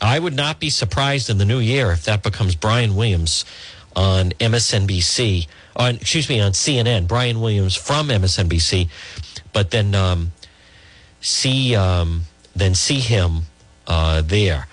[0.02, 3.46] I would not be surprised in the new year if that becomes Brian Williams
[3.96, 7.08] on MSNBC, on excuse me, on CNN.
[7.08, 8.90] Brian Williams from MSNBC,
[9.54, 10.34] but then um,
[11.22, 13.44] see um, then see him
[13.88, 14.68] uh, there.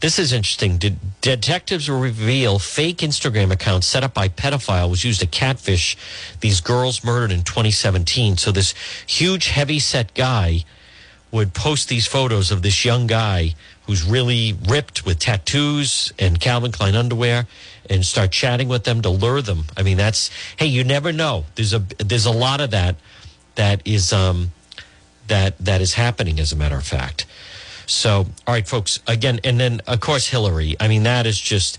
[0.00, 0.78] This is interesting.
[1.20, 5.96] Detectives reveal fake Instagram accounts set up by pedophile was used to catfish
[6.40, 8.36] these girls murdered in 2017.
[8.36, 8.74] So this
[9.06, 10.64] huge, heavy set guy
[11.30, 13.54] would post these photos of this young guy
[13.86, 17.46] who's really ripped with tattoos and Calvin Klein underwear
[17.88, 19.64] and start chatting with them to lure them.
[19.76, 21.46] I mean, that's hey, you never know.
[21.54, 22.96] There's a there's a lot of that
[23.54, 24.52] that is um
[25.28, 27.26] that that is happening as a matter of fact.
[27.92, 30.74] So, all right, folks, again, and then of course Hillary.
[30.80, 31.78] I mean, that is just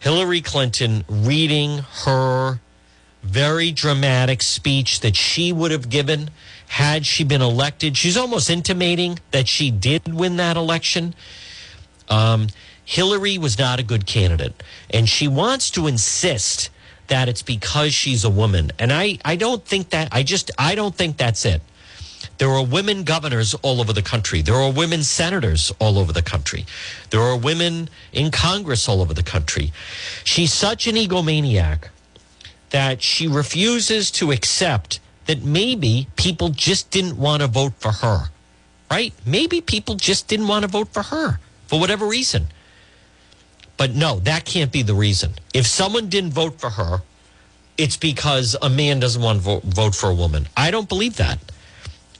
[0.00, 2.60] Hillary Clinton reading her
[3.22, 6.30] very dramatic speech that she would have given
[6.66, 7.96] had she been elected.
[7.96, 11.14] She's almost intimating that she did win that election.
[12.08, 12.48] Um,
[12.84, 16.68] Hillary was not a good candidate, and she wants to insist
[17.06, 18.72] that it's because she's a woman.
[18.78, 21.62] And I, I don't think that, I just, I don't think that's it.
[22.38, 24.42] There are women governors all over the country.
[24.42, 26.66] There are women senators all over the country.
[27.10, 29.72] There are women in Congress all over the country.
[30.24, 31.88] She's such an egomaniac
[32.70, 38.30] that she refuses to accept that maybe people just didn't want to vote for her,
[38.90, 39.14] right?
[39.24, 42.48] Maybe people just didn't want to vote for her for whatever reason.
[43.76, 45.34] But no, that can't be the reason.
[45.52, 47.02] If someone didn't vote for her,
[47.76, 50.48] it's because a man doesn't want to vote, vote for a woman.
[50.56, 51.38] I don't believe that.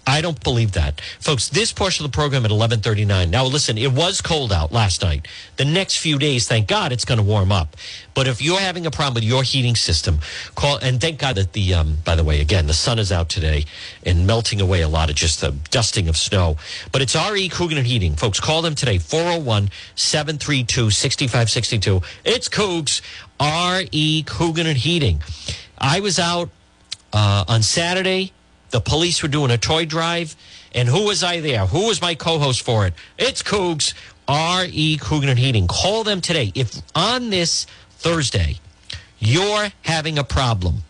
[0.07, 1.01] I don't believe that.
[1.19, 3.31] Folks, this portion of the program at 1139.
[3.31, 5.27] Now, listen, it was cold out last night.
[5.57, 7.77] The next few days, thank God, it's going to warm up.
[8.13, 10.19] But if you're having a problem with your heating system,
[10.55, 13.31] call, and thank God that the, um, by the way, again, the sun is out
[13.31, 13.65] today
[14.05, 16.59] and melting away a lot of just the dusting of snow.
[16.93, 18.15] But it's RE Coogan and Heating.
[18.15, 22.03] Folks, call them today, 401 732 6562.
[22.25, 23.01] It's Coogs,
[23.41, 25.23] RE Coogan and Heating.
[25.79, 26.51] I was out
[27.13, 28.33] uh, on Saturday
[28.75, 30.35] the police were doing a toy drive.
[30.75, 31.65] And who was I there?
[31.67, 32.95] Who was my co host for it?
[33.17, 33.95] It's Coogs,
[34.27, 34.99] R.E.
[35.01, 35.69] Coogan and Heating.
[35.69, 36.51] Call them today.
[36.57, 38.57] If on this Thursday
[39.21, 40.83] you're having a problem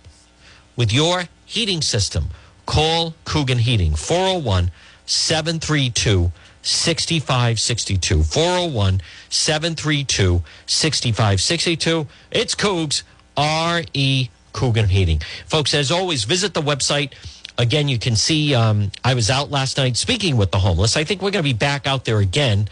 [0.76, 2.30] with your heating system,
[2.64, 4.70] call Coogan Heating, 401
[5.04, 8.22] 732 6562.
[8.22, 12.06] 401 732 6562.
[12.30, 13.02] It's Coogs,
[13.36, 14.30] R.E.
[14.54, 15.20] Coogan Heating.
[15.44, 17.12] Folks, as always, visit the website
[17.58, 20.96] again, you can see um, I was out last night speaking with the homeless.
[20.96, 22.68] I think we're going to be back out there again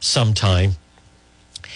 [0.00, 0.72] sometime.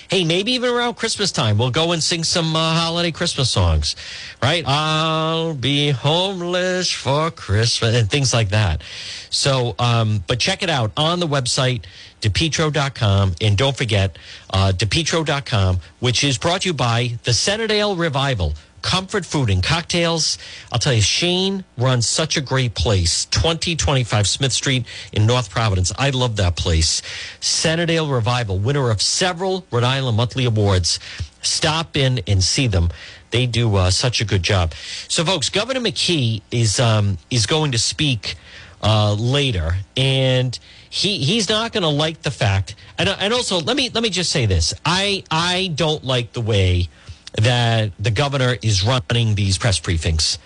[0.08, 3.94] Hey, maybe even around Christmas time, we'll go and sing some uh, holiday Christmas songs,
[4.42, 4.64] right?
[4.66, 8.82] I'll be homeless for Christmas and things like that.
[9.28, 11.84] So, um, but check it out on the website,
[12.22, 13.34] depetro.com.
[13.42, 14.16] And don't forget,
[14.48, 20.38] uh, depetro.com, which is brought to you by the Centerdale Revival comfort food and cocktails.
[20.72, 23.24] I'll tell you, Shane runs such a great place.
[23.26, 25.92] 2025 Smith Street in North Providence.
[25.98, 27.02] I love that place.
[27.40, 30.98] Centerdale Revival, winner of several Rhode Island Monthly Awards.
[31.42, 32.90] Stop in and see them.
[33.30, 34.72] They do uh, such a good job.
[35.08, 38.36] So, folks, Governor McKee is um, is going to speak
[38.82, 42.74] uh, later, and he he's not going to like the fact.
[42.96, 46.40] And, and also, let me let me just say this: I I don't like the
[46.40, 46.88] way
[47.34, 50.38] that the governor is running these press briefings.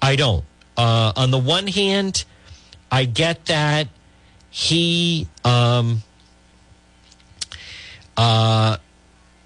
[0.00, 0.44] I don't.
[0.76, 2.24] Uh, on the one hand,
[2.90, 3.88] I get that
[4.50, 6.02] he, um,
[8.16, 8.76] uh,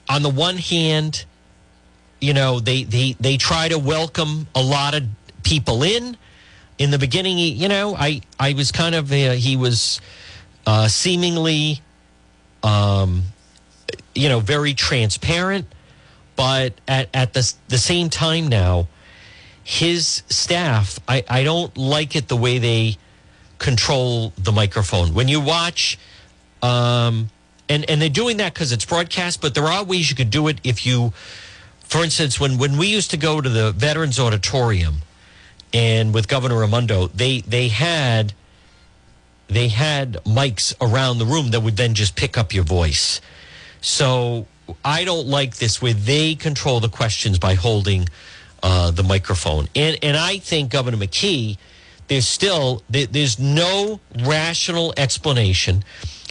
[0.08, 1.24] on the one hand,
[2.20, 5.04] you know, they, they, they try to welcome a lot of
[5.42, 6.16] people in.
[6.78, 10.00] In the beginning, you know, I, I was kind of, uh, he was
[10.66, 11.80] uh, seemingly,
[12.62, 13.22] um,
[14.14, 15.66] you know, very transparent
[16.36, 18.88] but at, at the, the same time now,
[19.64, 22.98] his staff, I, I don't like it the way they
[23.58, 25.14] control the microphone.
[25.14, 25.98] When you watch,
[26.62, 27.30] um,
[27.68, 30.46] and, and they're doing that because it's broadcast, but there are ways you could do
[30.46, 31.12] it if you,
[31.80, 34.96] for instance, when, when we used to go to the Veterans Auditorium
[35.72, 38.34] and with Governor Raimondo, they, they had
[39.48, 43.20] they had mics around the room that would then just pick up your voice.
[43.80, 44.46] So
[44.84, 48.08] I don't like this where they control the questions by holding
[48.62, 49.68] uh, the microphone.
[49.74, 51.56] And and I think Governor McKee,
[52.08, 55.84] there's still there, there's no rational explanation.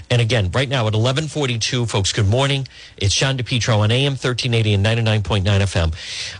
[0.10, 2.13] And again, right now at 11:42, folks.
[2.13, 2.67] Good morning.
[2.98, 5.93] It's Sean DePetro on AM 1380 and 99.9 FM.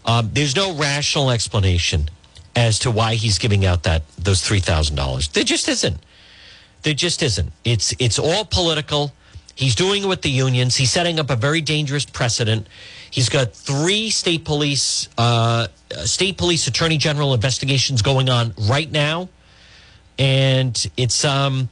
[0.06, 2.10] Um, there's no rational explanation
[2.56, 5.30] as to why he's giving out that those three thousand dollars.
[5.30, 5.98] There just isn't.
[6.84, 7.52] There just isn't.
[7.64, 9.12] It's it's all political.
[9.56, 10.76] He's doing it with the unions.
[10.76, 12.68] He's setting up a very dangerous precedent.
[13.10, 15.68] He's got three state police, uh,
[16.04, 19.30] state police attorney general investigations going on right now,
[20.20, 21.70] and it's um,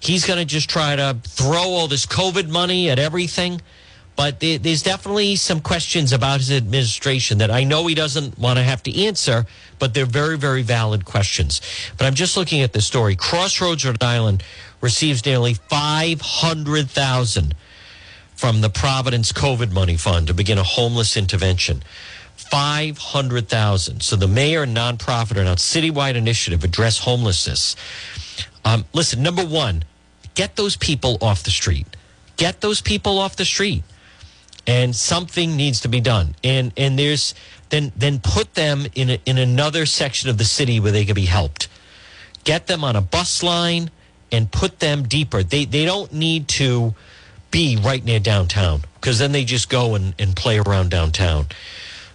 [0.00, 3.60] he's going to just try to throw all this COVID money at everything.
[4.16, 8.62] But there's definitely some questions about his administration that I know he doesn't want to
[8.62, 9.44] have to answer,
[9.78, 11.60] but they're very, very valid questions.
[11.98, 13.14] But I'm just looking at this story.
[13.14, 14.42] Crossroads, Rhode Island
[14.80, 17.54] receives nearly 500,000
[18.34, 21.82] from the Providence COVID money fund to begin a homeless intervention.
[22.36, 24.02] 500,000.
[24.02, 27.76] So the mayor and nonprofit announced citywide initiative address homelessness.
[28.64, 29.84] Um, listen, number one,
[30.34, 31.86] get those people off the street.
[32.36, 33.82] Get those people off the street.
[34.66, 36.34] And something needs to be done.
[36.42, 37.34] And and there's
[37.70, 41.14] then then put them in a, in another section of the city where they can
[41.14, 41.68] be helped.
[42.42, 43.90] Get them on a bus line
[44.32, 45.42] and put them deeper.
[45.42, 46.94] They they don't need to
[47.50, 51.46] be right near downtown because then they just go and, and play around downtown.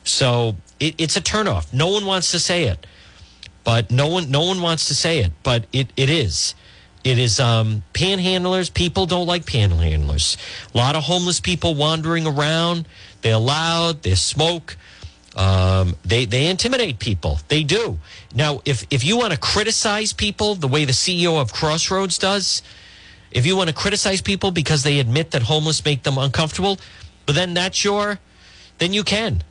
[0.03, 1.73] So it, it's a turnoff.
[1.73, 2.85] No one wants to say it,
[3.63, 6.55] but no one no one wants to say it, but it, it is.
[7.03, 8.71] It is um, panhandlers.
[8.71, 10.37] People don't like panhandlers.
[10.73, 12.87] A lot of homeless people wandering around.
[13.21, 14.03] They're loud.
[14.03, 14.77] They smoke.
[15.35, 17.39] Um, they they intimidate people.
[17.47, 17.99] They do.
[18.35, 22.61] Now, if if you want to criticize people the way the CEO of Crossroads does,
[23.31, 26.79] if you want to criticize people because they admit that homeless make them uncomfortable,
[27.25, 28.19] but then that's your,
[28.79, 29.43] then you can.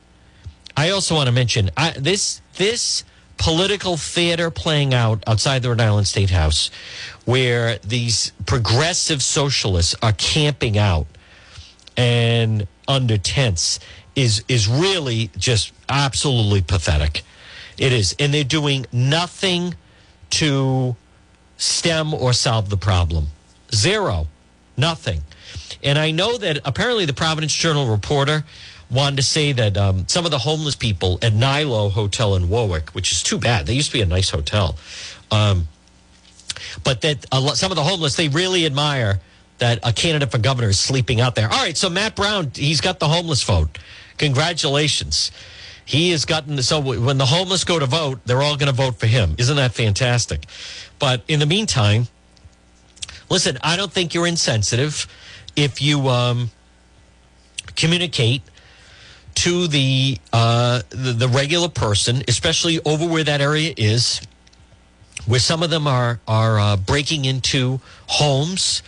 [0.76, 3.04] I also want to mention I, this this
[3.38, 6.70] political theater playing out outside the Rhode Island State House,
[7.24, 11.06] where these progressive socialists are camping out
[11.96, 13.80] and under tents
[14.20, 17.22] is is really just absolutely pathetic.
[17.78, 19.74] It is, and they're doing nothing
[20.30, 20.94] to
[21.56, 23.28] stem or solve the problem.
[23.74, 24.26] Zero,
[24.76, 25.22] nothing.
[25.82, 28.44] And I know that apparently the Providence Journal reporter
[28.90, 32.90] wanted to say that um, some of the homeless people at NYLO Hotel in Warwick,
[32.90, 34.76] which is too bad, they used to be a nice hotel,
[35.30, 35.68] um,
[36.84, 39.20] but that lot, some of the homeless they really admire
[39.58, 41.48] that a candidate for governor is sleeping out there.
[41.50, 43.78] All right, so Matt Brown, he's got the homeless vote.
[44.20, 45.32] Congratulations.
[45.86, 49.00] He has gotten so when the homeless go to vote, they're all going to vote
[49.00, 49.34] for him.
[49.38, 50.44] Isn't that fantastic?
[50.98, 52.06] But in the meantime,
[53.30, 55.06] listen, I don't think you're insensitive
[55.56, 56.50] if you um,
[57.76, 58.42] communicate
[59.36, 64.20] to the, uh, the the regular person, especially over where that area is,
[65.24, 68.82] where some of them are are uh, breaking into homes.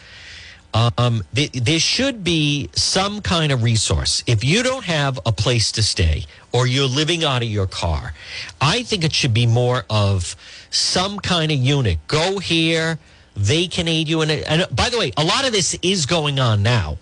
[0.75, 4.25] Um, th- there should be some kind of resource.
[4.27, 8.15] If you don't have a place to stay or you're living out of your car,
[8.61, 10.35] I think it should be more of
[10.71, 11.99] some kind of unit.
[12.09, 12.99] Go here,
[13.37, 14.23] they can aid you.
[14.23, 16.97] And, and by the way, a lot of this is going on now.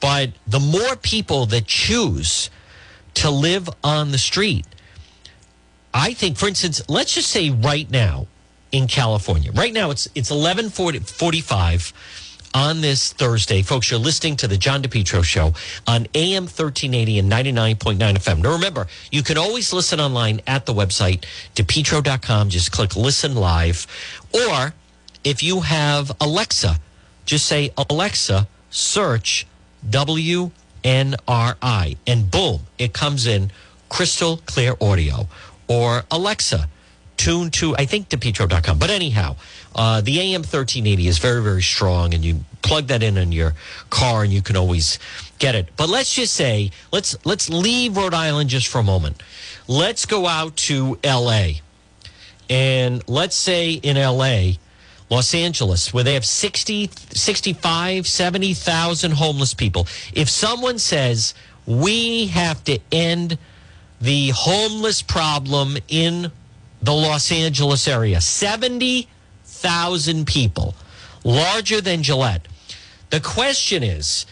[0.00, 2.50] But the more people that choose
[3.14, 4.66] to live on the street,
[5.92, 8.26] I think, for instance, let's just say right now
[8.70, 11.92] in California, right now it's it's eleven forty five
[12.54, 13.62] on this Thursday.
[13.62, 15.52] Folks, you're listening to the John DePetro Show
[15.86, 18.42] on AM 1380 and 99.9 FM.
[18.42, 21.24] Now, remember, you can always listen online at the website,
[21.56, 22.48] depetro.com.
[22.50, 23.86] Just click listen live.
[24.32, 24.72] Or
[25.24, 26.78] if you have Alexa,
[27.26, 29.46] just say, Alexa, search
[29.88, 30.50] WNRI.
[32.06, 33.50] And boom, it comes in
[33.88, 35.26] crystal clear audio.
[35.66, 36.68] Or Alexa,
[37.16, 38.78] tune to, I think, depetro.com.
[38.78, 39.36] But anyhow,
[39.74, 43.54] uh, the AM 1380 is very, very strong, and you plug that in in your
[43.90, 44.98] car, and you can always
[45.38, 45.68] get it.
[45.76, 49.22] But let's just say, let's let's leave Rhode Island just for a moment.
[49.66, 51.60] Let's go out to L.A.
[52.50, 54.58] And let's say in L.A.,
[55.10, 59.86] Los Angeles, where they have 60, 65, 70,000 homeless people.
[60.12, 61.34] If someone says,
[61.66, 63.38] we have to end
[64.00, 66.30] the homeless problem in
[66.82, 69.13] the Los Angeles area, 70,000
[70.26, 70.74] people,
[71.24, 72.46] larger than Gillette.
[73.10, 74.26] The question is,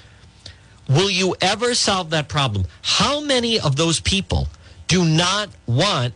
[0.89, 2.67] will you ever solve that problem?
[2.83, 4.49] How many of those people
[4.89, 6.15] do not want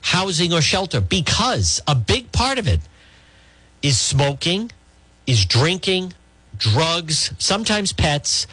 [0.00, 1.00] housing or shelter?
[1.00, 2.80] Because a big part of it
[3.82, 4.70] is smoking,
[5.26, 6.14] is drinking,
[6.56, 8.46] drugs, sometimes pets,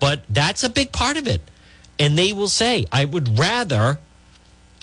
[0.00, 1.40] But that's a big part of it.
[1.98, 3.98] And they will say, I would rather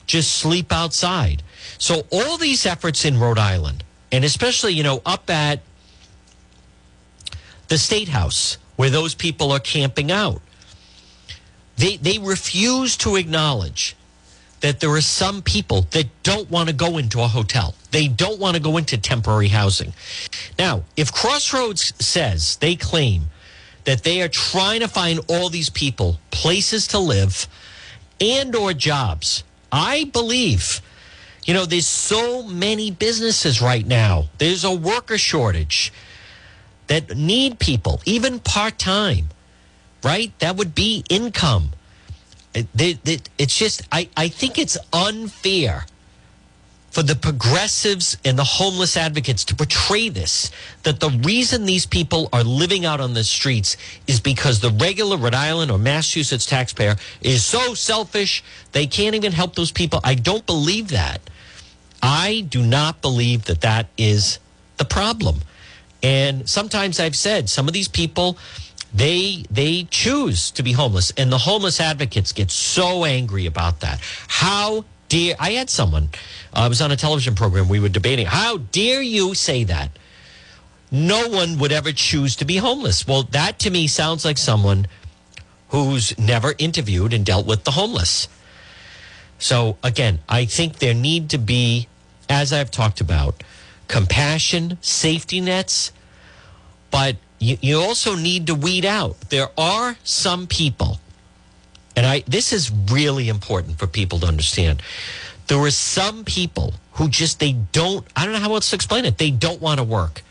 [0.07, 1.43] just sleep outside.
[1.77, 5.61] So all these efforts in Rhode Island, and especially, you know, up at
[7.67, 10.41] the state house where those people are camping out,
[11.77, 13.95] they, they refuse to acknowledge
[14.59, 17.73] that there are some people that don't want to go into a hotel.
[17.91, 19.93] They don't want to go into temporary housing.
[20.59, 23.23] Now, if Crossroads says they claim
[23.85, 27.47] that they are trying to find all these people places to live
[28.19, 30.81] and or jobs, I believe
[31.45, 34.29] you know, there's so many businesses right now.
[34.37, 35.91] There's a worker shortage
[36.87, 39.29] that need people, even part time,
[40.03, 40.37] right?
[40.39, 41.71] That would be income.
[42.53, 45.85] It's just, I, I think it's unfair
[46.91, 50.51] for the progressives and the homeless advocates to portray this
[50.83, 53.77] that the reason these people are living out on the streets
[54.07, 59.31] is because the regular Rhode Island or Massachusetts taxpayer is so selfish they can't even
[59.31, 60.01] help those people.
[60.03, 61.21] I don't believe that.
[62.03, 64.39] I do not believe that that is
[64.77, 65.39] the problem.
[66.03, 68.37] And sometimes I've said some of these people
[68.93, 74.01] they they choose to be homeless and the homeless advocates get so angry about that.
[74.27, 76.09] How dare I had someone
[76.53, 79.91] uh, I was on a television program we were debating how dare you say that?
[80.89, 83.07] No one would ever choose to be homeless.
[83.07, 84.87] Well, that to me sounds like someone
[85.69, 88.27] who's never interviewed and dealt with the homeless.
[89.39, 91.87] So again, I think there need to be
[92.31, 93.43] as I've talked about,
[93.87, 95.91] compassion, safety nets,
[96.89, 99.19] but you, you also need to weed out.
[99.29, 100.99] There are some people,
[101.95, 104.81] and I this is really important for people to understand.
[105.47, 109.05] There are some people who just they don't I don't know how else to explain
[109.05, 109.17] it.
[109.17, 110.23] They don't want to work.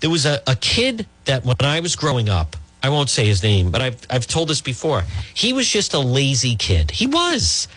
[0.00, 3.42] There was a, a kid that when I was growing up, I won't say his
[3.42, 5.04] name, but I've I've told this before.
[5.32, 6.90] He was just a lazy kid.
[6.90, 7.68] He was.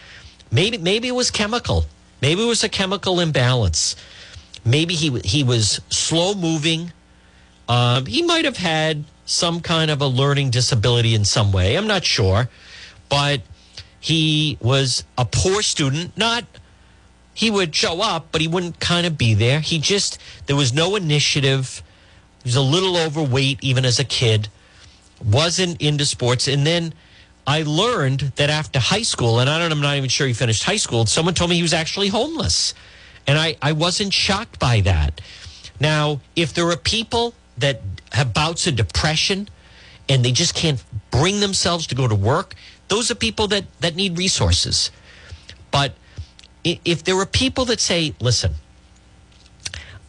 [0.51, 1.85] Maybe maybe it was chemical.
[2.21, 3.95] Maybe it was a chemical imbalance.
[4.65, 6.91] Maybe he he was slow moving.
[7.69, 11.75] Um, he might have had some kind of a learning disability in some way.
[11.75, 12.49] I'm not sure,
[13.09, 13.41] but
[13.99, 16.17] he was a poor student.
[16.17, 16.45] Not
[17.33, 19.59] he would show up, but he wouldn't kind of be there.
[19.59, 21.83] He just there was no initiative.
[22.43, 24.49] He was a little overweight even as a kid.
[25.23, 26.93] Wasn't into sports, and then
[27.47, 30.63] I learned that after high school, and I don't, I'm not even sure he finished
[30.63, 32.73] high school, someone told me he was actually homeless.
[33.25, 35.21] And I, I wasn't shocked by that.
[35.79, 37.81] Now, if there are people that
[38.11, 39.47] have bouts of depression
[40.09, 42.53] and they just can't bring themselves to go to work,
[42.87, 44.91] those are people that, that need resources.
[45.71, 45.93] But
[46.63, 48.53] if there are people that say, listen,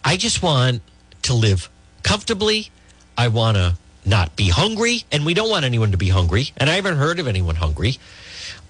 [0.04, 0.82] I just want
[1.22, 1.68] to live
[2.02, 2.70] comfortably,
[3.16, 6.52] I want to not be hungry, and we don't want anyone to be hungry.
[6.56, 7.98] And I haven't heard of anyone hungry.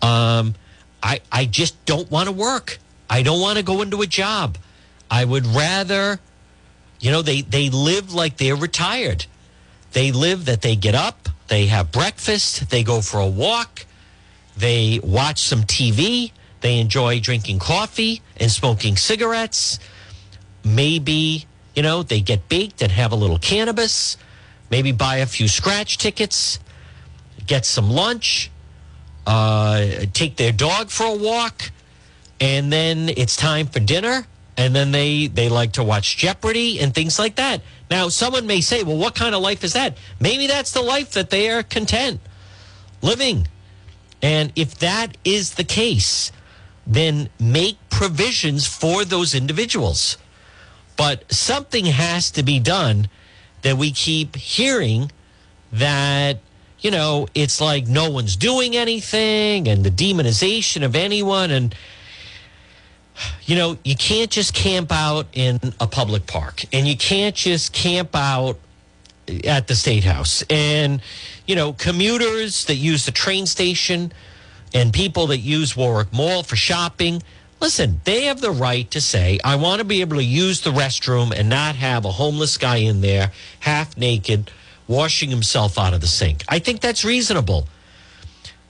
[0.03, 0.55] Um,
[1.03, 2.79] I I just don't want to work.
[3.09, 4.59] I don't want to go into a job.
[5.11, 6.19] I would rather,
[7.01, 9.27] you know, they they live like they're retired.
[9.93, 13.87] They live that they get up, they have breakfast, they go for a walk,
[14.59, 19.79] they watch some TV, they enjoy drinking coffee and smoking cigarettes.
[20.65, 24.17] Maybe, you know, they get baked and have a little cannabis
[24.71, 26.59] maybe buy a few scratch tickets,
[27.47, 28.51] get some lunch,
[29.27, 31.71] uh, take their dog for a walk,
[32.41, 34.27] and then it's time for dinner.
[34.57, 37.63] And then they, they like to watch Jeopardy and things like that.
[37.93, 39.97] Now, someone may say, well, what kind of life is that?
[40.19, 42.21] Maybe that's the life that they are content
[43.01, 43.47] living.
[44.23, 46.33] And if that is the case,
[46.87, 50.17] then make provisions for those individuals.
[50.97, 53.09] But something has to be done
[53.63, 55.13] that we keep hearing
[55.73, 56.39] that
[56.81, 61.75] you know it's like no one's doing anything and the demonization of anyone and
[63.45, 67.73] you know you can't just camp out in a public park and you can't just
[67.73, 68.59] camp out
[69.45, 71.03] at the state house and
[71.47, 74.13] you know commuters that use the train station
[74.75, 77.23] and people that use warwick mall for shopping
[77.61, 80.71] Listen, they have the right to say, I want to be able to use the
[80.71, 84.51] restroom and not have a homeless guy in there, half naked,
[84.87, 86.45] washing himself out of the sink.
[86.49, 87.67] I think that's reasonable.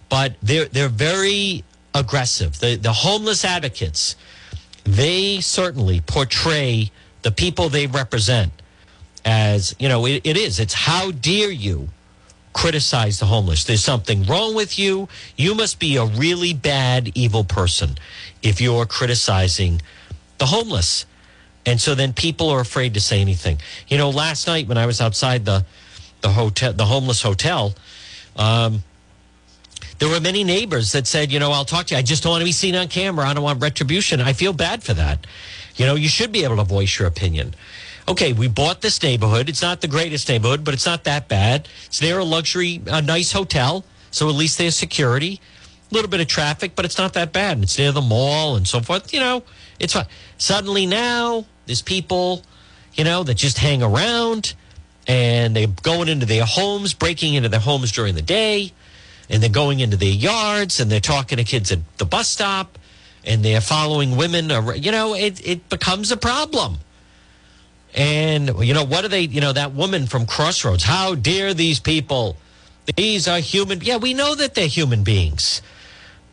[0.08, 2.60] But they're, they're very aggressive.
[2.60, 4.16] The, the homeless advocates,
[4.84, 6.90] they certainly portray
[7.22, 8.52] the people they represent
[9.28, 10.58] as, you know, it, it is.
[10.58, 11.88] It's how dare you
[12.52, 13.64] criticize the homeless.
[13.64, 15.08] There's something wrong with you.
[15.36, 17.90] You must be a really bad, evil person
[18.42, 19.82] if you're criticizing
[20.38, 21.04] the homeless.
[21.66, 23.56] And so then people are afraid to say anything.
[23.88, 25.64] You know, last night when I was outside the
[26.20, 27.74] the hotel, the homeless hotel,
[28.38, 28.82] Um,
[29.98, 31.98] there were many neighbors that said, you know, I'll talk to you.
[31.98, 33.28] I just don't want to be seen on camera.
[33.28, 34.20] I don't want retribution.
[34.20, 35.26] I feel bad for that.
[35.76, 37.54] You know, you should be able to voice your opinion.
[38.08, 39.50] Okay, we bought this neighborhood.
[39.50, 41.68] It's not the greatest neighborhood, but it's not that bad.
[41.84, 43.84] It's near a luxury, a nice hotel.
[44.10, 45.42] So at least there's security.
[45.90, 47.62] A little bit of traffic, but it's not that bad.
[47.62, 49.12] It's near the mall and so forth.
[49.12, 49.42] You know,
[49.78, 50.06] it's fine.
[50.38, 52.44] Suddenly now there's people,
[52.94, 54.54] you know, that just hang around
[55.06, 58.72] and they're going into their homes, breaking into their homes during the day,
[59.28, 62.78] and they're going into their yards and they're talking to kids at the bus stop
[63.22, 64.48] and they're following women.
[64.76, 66.78] You know, it, it becomes a problem.
[67.98, 71.80] And, you know, what are they, you know, that woman from Crossroads, how dare these
[71.80, 72.36] people?
[72.96, 73.80] These are human.
[73.80, 75.60] Yeah, we know that they're human beings.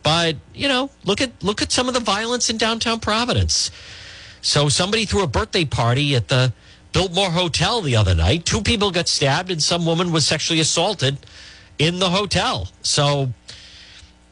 [0.03, 3.71] But, you know, look at look at some of the violence in downtown Providence.
[4.43, 6.53] So somebody threw a birthday party at the
[6.93, 8.45] Biltmore Hotel the other night.
[8.45, 11.17] Two people got stabbed and some woman was sexually assaulted
[11.79, 12.69] in the hotel.
[12.83, 13.33] So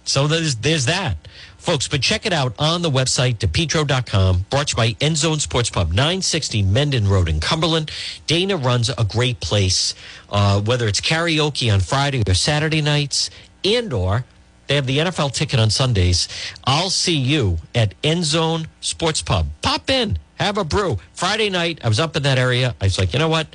[0.03, 1.17] so there's there's that.
[1.63, 5.39] Folks, but check it out on the website, depetro.com, brought to you by End Zone
[5.39, 7.89] Sports Pub, 960 Mendon Road in Cumberland.
[8.27, 9.95] Dana runs a great place,
[10.29, 13.29] uh, whether it's karaoke on Friday or Saturday nights,
[13.63, 14.25] and or
[14.67, 16.27] they have the NFL ticket on Sundays.
[16.65, 19.47] I'll see you at End Zone Sports Pub.
[19.61, 20.97] Pop in, have a brew.
[21.13, 22.75] Friday night, I was up in that area.
[22.81, 23.47] I was like, you know what?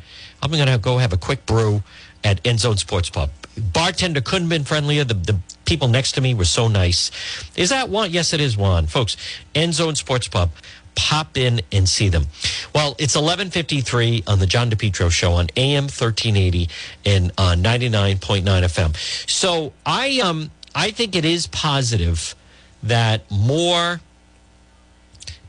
[0.42, 1.82] I'm going to go have a quick brew
[2.24, 3.28] at End Zone Sports Pub.
[3.58, 5.04] Bartender couldn't have been friendlier.
[5.04, 7.10] The, the people next to me were so nice.
[7.56, 8.10] Is that Juan?
[8.10, 8.86] Yes, it is Juan.
[8.86, 9.16] Folks,
[9.54, 10.50] End Zone Sports Pub.
[10.94, 12.26] Pop in and see them.
[12.74, 16.68] Well, it's 1153 on the John DePetro show on AM 1380
[17.04, 19.30] and uh, 99.9 FM.
[19.30, 22.34] So I, um, I think it is positive
[22.82, 24.00] that more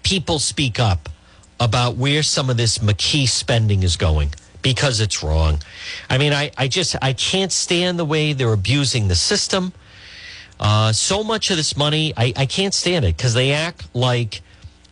[0.03, 1.09] people speak up
[1.59, 5.59] about where some of this McKee spending is going because it's wrong.
[6.09, 9.73] I mean, I, I just I can't stand the way they're abusing the system.
[10.59, 14.41] Uh, so much of this money, I, I can't stand it because they act like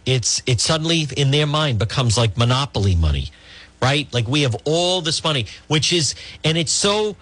[0.05, 3.29] it's it suddenly in their mind becomes like monopoly money,
[3.81, 4.11] right?
[4.13, 7.17] Like we have all this money, which is and it's so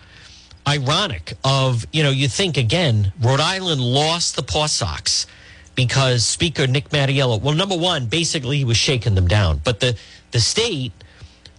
[0.67, 5.27] ironic of you know you think again Rhode Island lost the Paw Sox
[5.75, 9.95] because Speaker Nick Mattiello well number one basically he was shaking them down but the
[10.31, 10.91] the state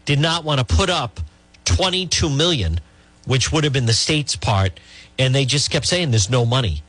[0.07, 1.21] did not want to put up
[1.67, 2.81] 22 million
[3.27, 4.81] which would have been the state's part
[5.19, 6.83] and they just kept saying there's no money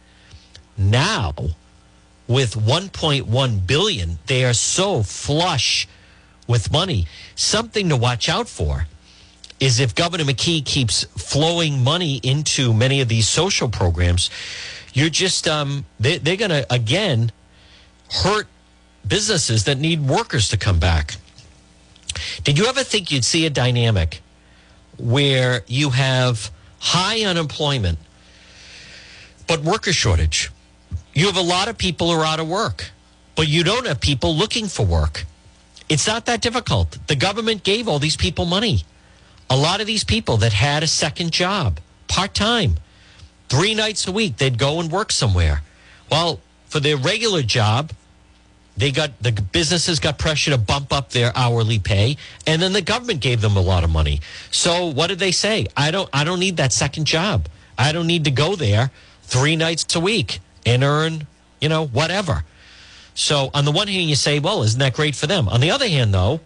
[0.78, 1.34] now
[2.28, 5.88] with 1.1 billion they are so flush
[6.48, 7.06] with money
[7.36, 8.88] something to watch out for
[9.60, 14.30] is if Governor McKee keeps flowing money into many of these social programs,
[14.94, 17.32] you're just um, they, they're going to again
[18.12, 18.48] hurt
[19.08, 21.16] businesses that need workers to come back.
[22.44, 24.22] Did you ever think you'd see a dynamic
[24.98, 28.00] where you have high unemployment
[29.48, 30.52] but worker shortage?
[31.14, 32.92] You have a lot of people who are out of work,
[33.36, 35.26] but you don't have people looking for work.
[35.90, 36.98] It's not that difficult.
[37.08, 38.84] The government gave all these people money
[39.50, 42.76] a lot of these people that had a second job, part time,
[43.50, 45.62] three nights a week, they'd go and work somewhere.
[46.12, 47.92] Well, for their regular job,
[48.78, 52.16] they got the businesses got pressure to bump up their hourly pay,
[52.46, 54.22] and then the government gave them a lot of money.
[54.52, 55.68] So what did they say?
[55.76, 57.48] I don't I don't need that second job.
[57.78, 58.92] I don't need to go there
[59.24, 61.28] three nights a week and earn,
[61.60, 62.44] you know, whatever.
[63.14, 65.50] So on the one hand, you say, well, isn't that great for them?
[65.50, 66.40] On the other hand, though,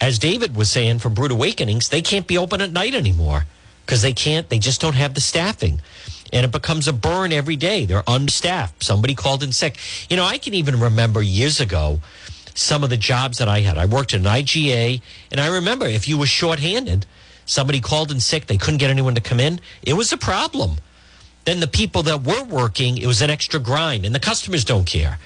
[0.00, 3.44] as David was saying from Brewed Awakenings, they can't be open at night anymore
[3.84, 5.80] because they can't, they just don't have the staffing.
[6.32, 7.86] And it becomes a burn every day.
[7.86, 8.82] They're understaffed.
[8.82, 9.76] Somebody called in sick.
[10.08, 12.00] You know, I can even remember years ago
[12.54, 13.78] some of the jobs that I had.
[13.78, 15.00] I worked at an IGA,
[15.30, 17.06] and I remember if you were shorthanded,
[17.46, 20.76] somebody called in sick, they couldn't get anyone to come in, it was a problem.
[21.44, 24.84] Then the people that were working, it was an extra grind, and the customers don't
[24.84, 25.18] care.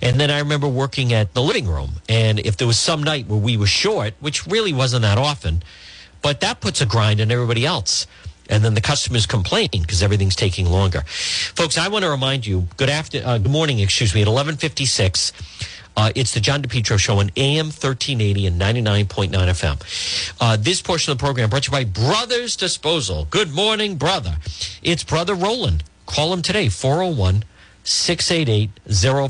[0.00, 1.94] And then I remember working at the living room.
[2.08, 5.62] And if there was some night where we were short, which really wasn't that often,
[6.22, 8.06] but that puts a grind on everybody else.
[8.48, 11.02] And then the customers complain because everything's taking longer.
[11.06, 15.32] Folks, I want to remind you, good after, uh, good morning, excuse me, at 1156.
[15.96, 20.34] Uh, it's the John DePetro Show on AM 1380 and 99.9 FM.
[20.40, 23.26] Uh, this portion of the program brought to you by Brothers Disposal.
[23.30, 24.36] Good morning, brother.
[24.82, 25.84] It's Brother Roland.
[26.04, 27.44] Call him today, 401
[27.82, 28.70] 688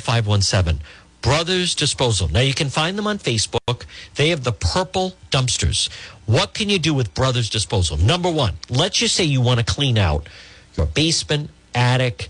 [0.03, 0.81] 0517.
[1.23, 2.29] Brothers Disposal.
[2.29, 3.85] Now you can find them on Facebook.
[4.17, 5.89] They have the purple dumpsters.
[6.27, 7.97] What can you do with Brothers Disposal?
[7.97, 10.29] Number one, let's just say you want to clean out
[10.77, 12.29] your basement, attic,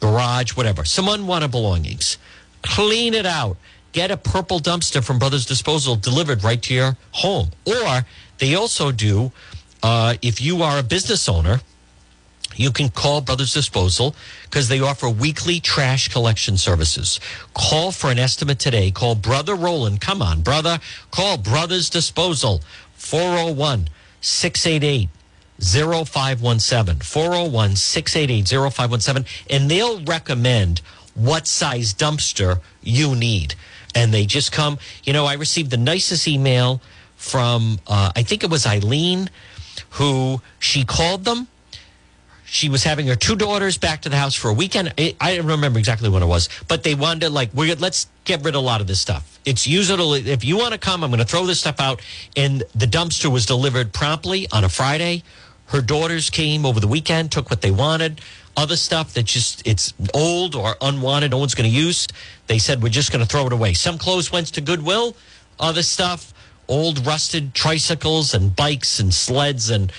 [0.00, 2.18] garage, whatever, some unwanted belongings.
[2.62, 3.56] Clean it out.
[3.90, 7.50] Get a purple dumpster from Brothers Disposal delivered right to your home.
[7.66, 8.06] Or
[8.38, 9.32] they also do,
[9.82, 11.60] uh, if you are a business owner,
[12.54, 14.14] you can call Brothers Disposal
[14.44, 17.18] because they offer weekly trash collection services.
[17.54, 18.90] Call for an estimate today.
[18.90, 20.00] Call Brother Roland.
[20.00, 20.78] Come on, brother.
[21.10, 22.60] Call Brothers Disposal
[23.02, 23.88] 401
[24.20, 25.08] 688
[25.60, 27.00] 0517.
[27.00, 29.26] 401 688 0517.
[29.50, 30.80] And they'll recommend
[31.14, 33.54] what size dumpster you need.
[33.94, 34.78] And they just come.
[35.04, 36.80] You know, I received the nicest email
[37.16, 39.28] from, uh, I think it was Eileen,
[39.90, 41.48] who she called them
[42.52, 44.92] she was having her two daughters back to the house for a weekend.
[44.98, 48.44] I, don't remember exactly when it was, but they wanted to like, we're let's get
[48.44, 49.40] rid of a lot of this stuff.
[49.46, 50.12] It's usable.
[50.12, 52.02] If you want to come, I'm going to throw this stuff out.
[52.36, 55.22] And the dumpster was delivered promptly on a Friday.
[55.68, 58.20] Her daughters came over the weekend, took what they wanted.
[58.54, 62.06] Other stuff that just it's old or unwanted, no one's going to use.
[62.48, 63.72] They said we're just going to throw it away.
[63.72, 65.16] Some clothes went to Goodwill.
[65.58, 66.34] Other stuff
[66.68, 69.92] old rusted tricycles and bikes and sleds and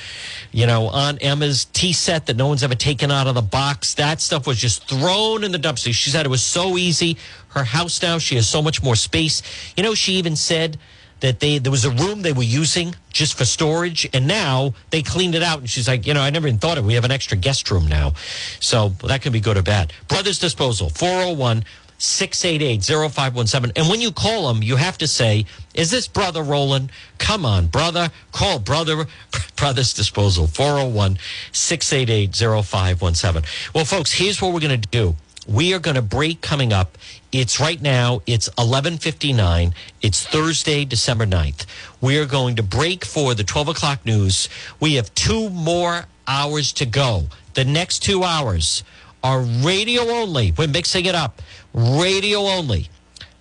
[0.53, 3.95] you know aunt emma's tea set that no one's ever taken out of the box.
[3.95, 5.93] That stuff was just thrown in the dumpster.
[5.93, 7.17] She said it was so easy.
[7.49, 9.41] Her house now she has so much more space.
[9.75, 10.77] You know she even said
[11.19, 15.01] that they there was a room they were using just for storage and now they
[15.01, 15.59] cleaned it out.
[15.59, 16.87] And she's like you know i never even thought of it.
[16.87, 18.13] We have an extra guest room now.
[18.59, 19.91] So that can be good or bad.
[20.07, 21.65] Brothers disposal 401
[22.03, 23.71] 688 0517.
[23.77, 26.91] And when you call them, you have to say, Is this Brother Roland?
[27.17, 28.09] Come on, brother.
[28.33, 29.07] Call Brother
[29.55, 31.17] Brothers Disposal 401
[31.53, 33.43] 688 0517.
[33.73, 35.15] Well, folks, here's what we're going to do.
[35.47, 36.97] We are going to break coming up.
[37.31, 39.73] It's right now, it's 1159.
[40.01, 41.65] It's Thursday, December 9th.
[42.01, 44.49] We are going to break for the 12 o'clock news.
[44.79, 47.23] We have two more hours to go.
[47.53, 48.83] The next two hours
[49.23, 50.51] are radio only.
[50.51, 51.41] We're mixing it up
[51.73, 52.89] radio only.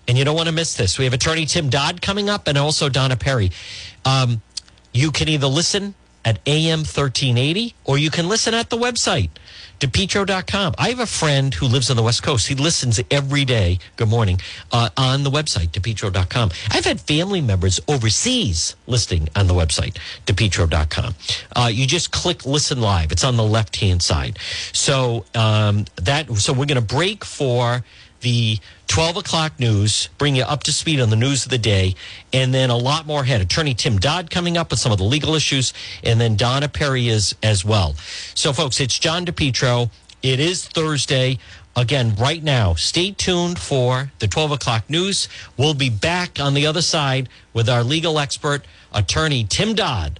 [0.07, 0.97] And you don't want to miss this.
[0.97, 3.51] We have attorney Tim Dodd coming up and also Donna Perry.
[4.03, 4.41] Um,
[4.93, 9.29] you can either listen at AM 1380 or you can listen at the website,
[9.83, 10.73] depetro.com.
[10.77, 12.47] I have a friend who lives on the West Coast.
[12.47, 14.39] He listens every day, good morning,
[14.71, 16.51] uh, on the website, depetro.com.
[16.71, 21.15] I've had family members overseas listening on the website, depetro.com.
[21.53, 23.11] Uh, you just click listen live.
[23.11, 24.39] It's on the left hand side.
[24.71, 27.83] So um, that so we're going to break for
[28.23, 28.57] the
[28.87, 31.93] 12 o'clock news, bring you up to speed on the news of the day,
[32.31, 33.41] and then a lot more ahead.
[33.41, 37.07] Attorney Tim Dodd coming up with some of the legal issues, and then Donna Perry
[37.09, 37.95] is as well.
[38.33, 39.91] So, folks, it's John DePetro.
[40.23, 41.37] It is Thursday.
[41.75, 45.27] Again, right now, stay tuned for the 12 o'clock news.
[45.57, 48.63] We'll be back on the other side with our legal expert,
[48.93, 50.19] attorney Tim Dodd.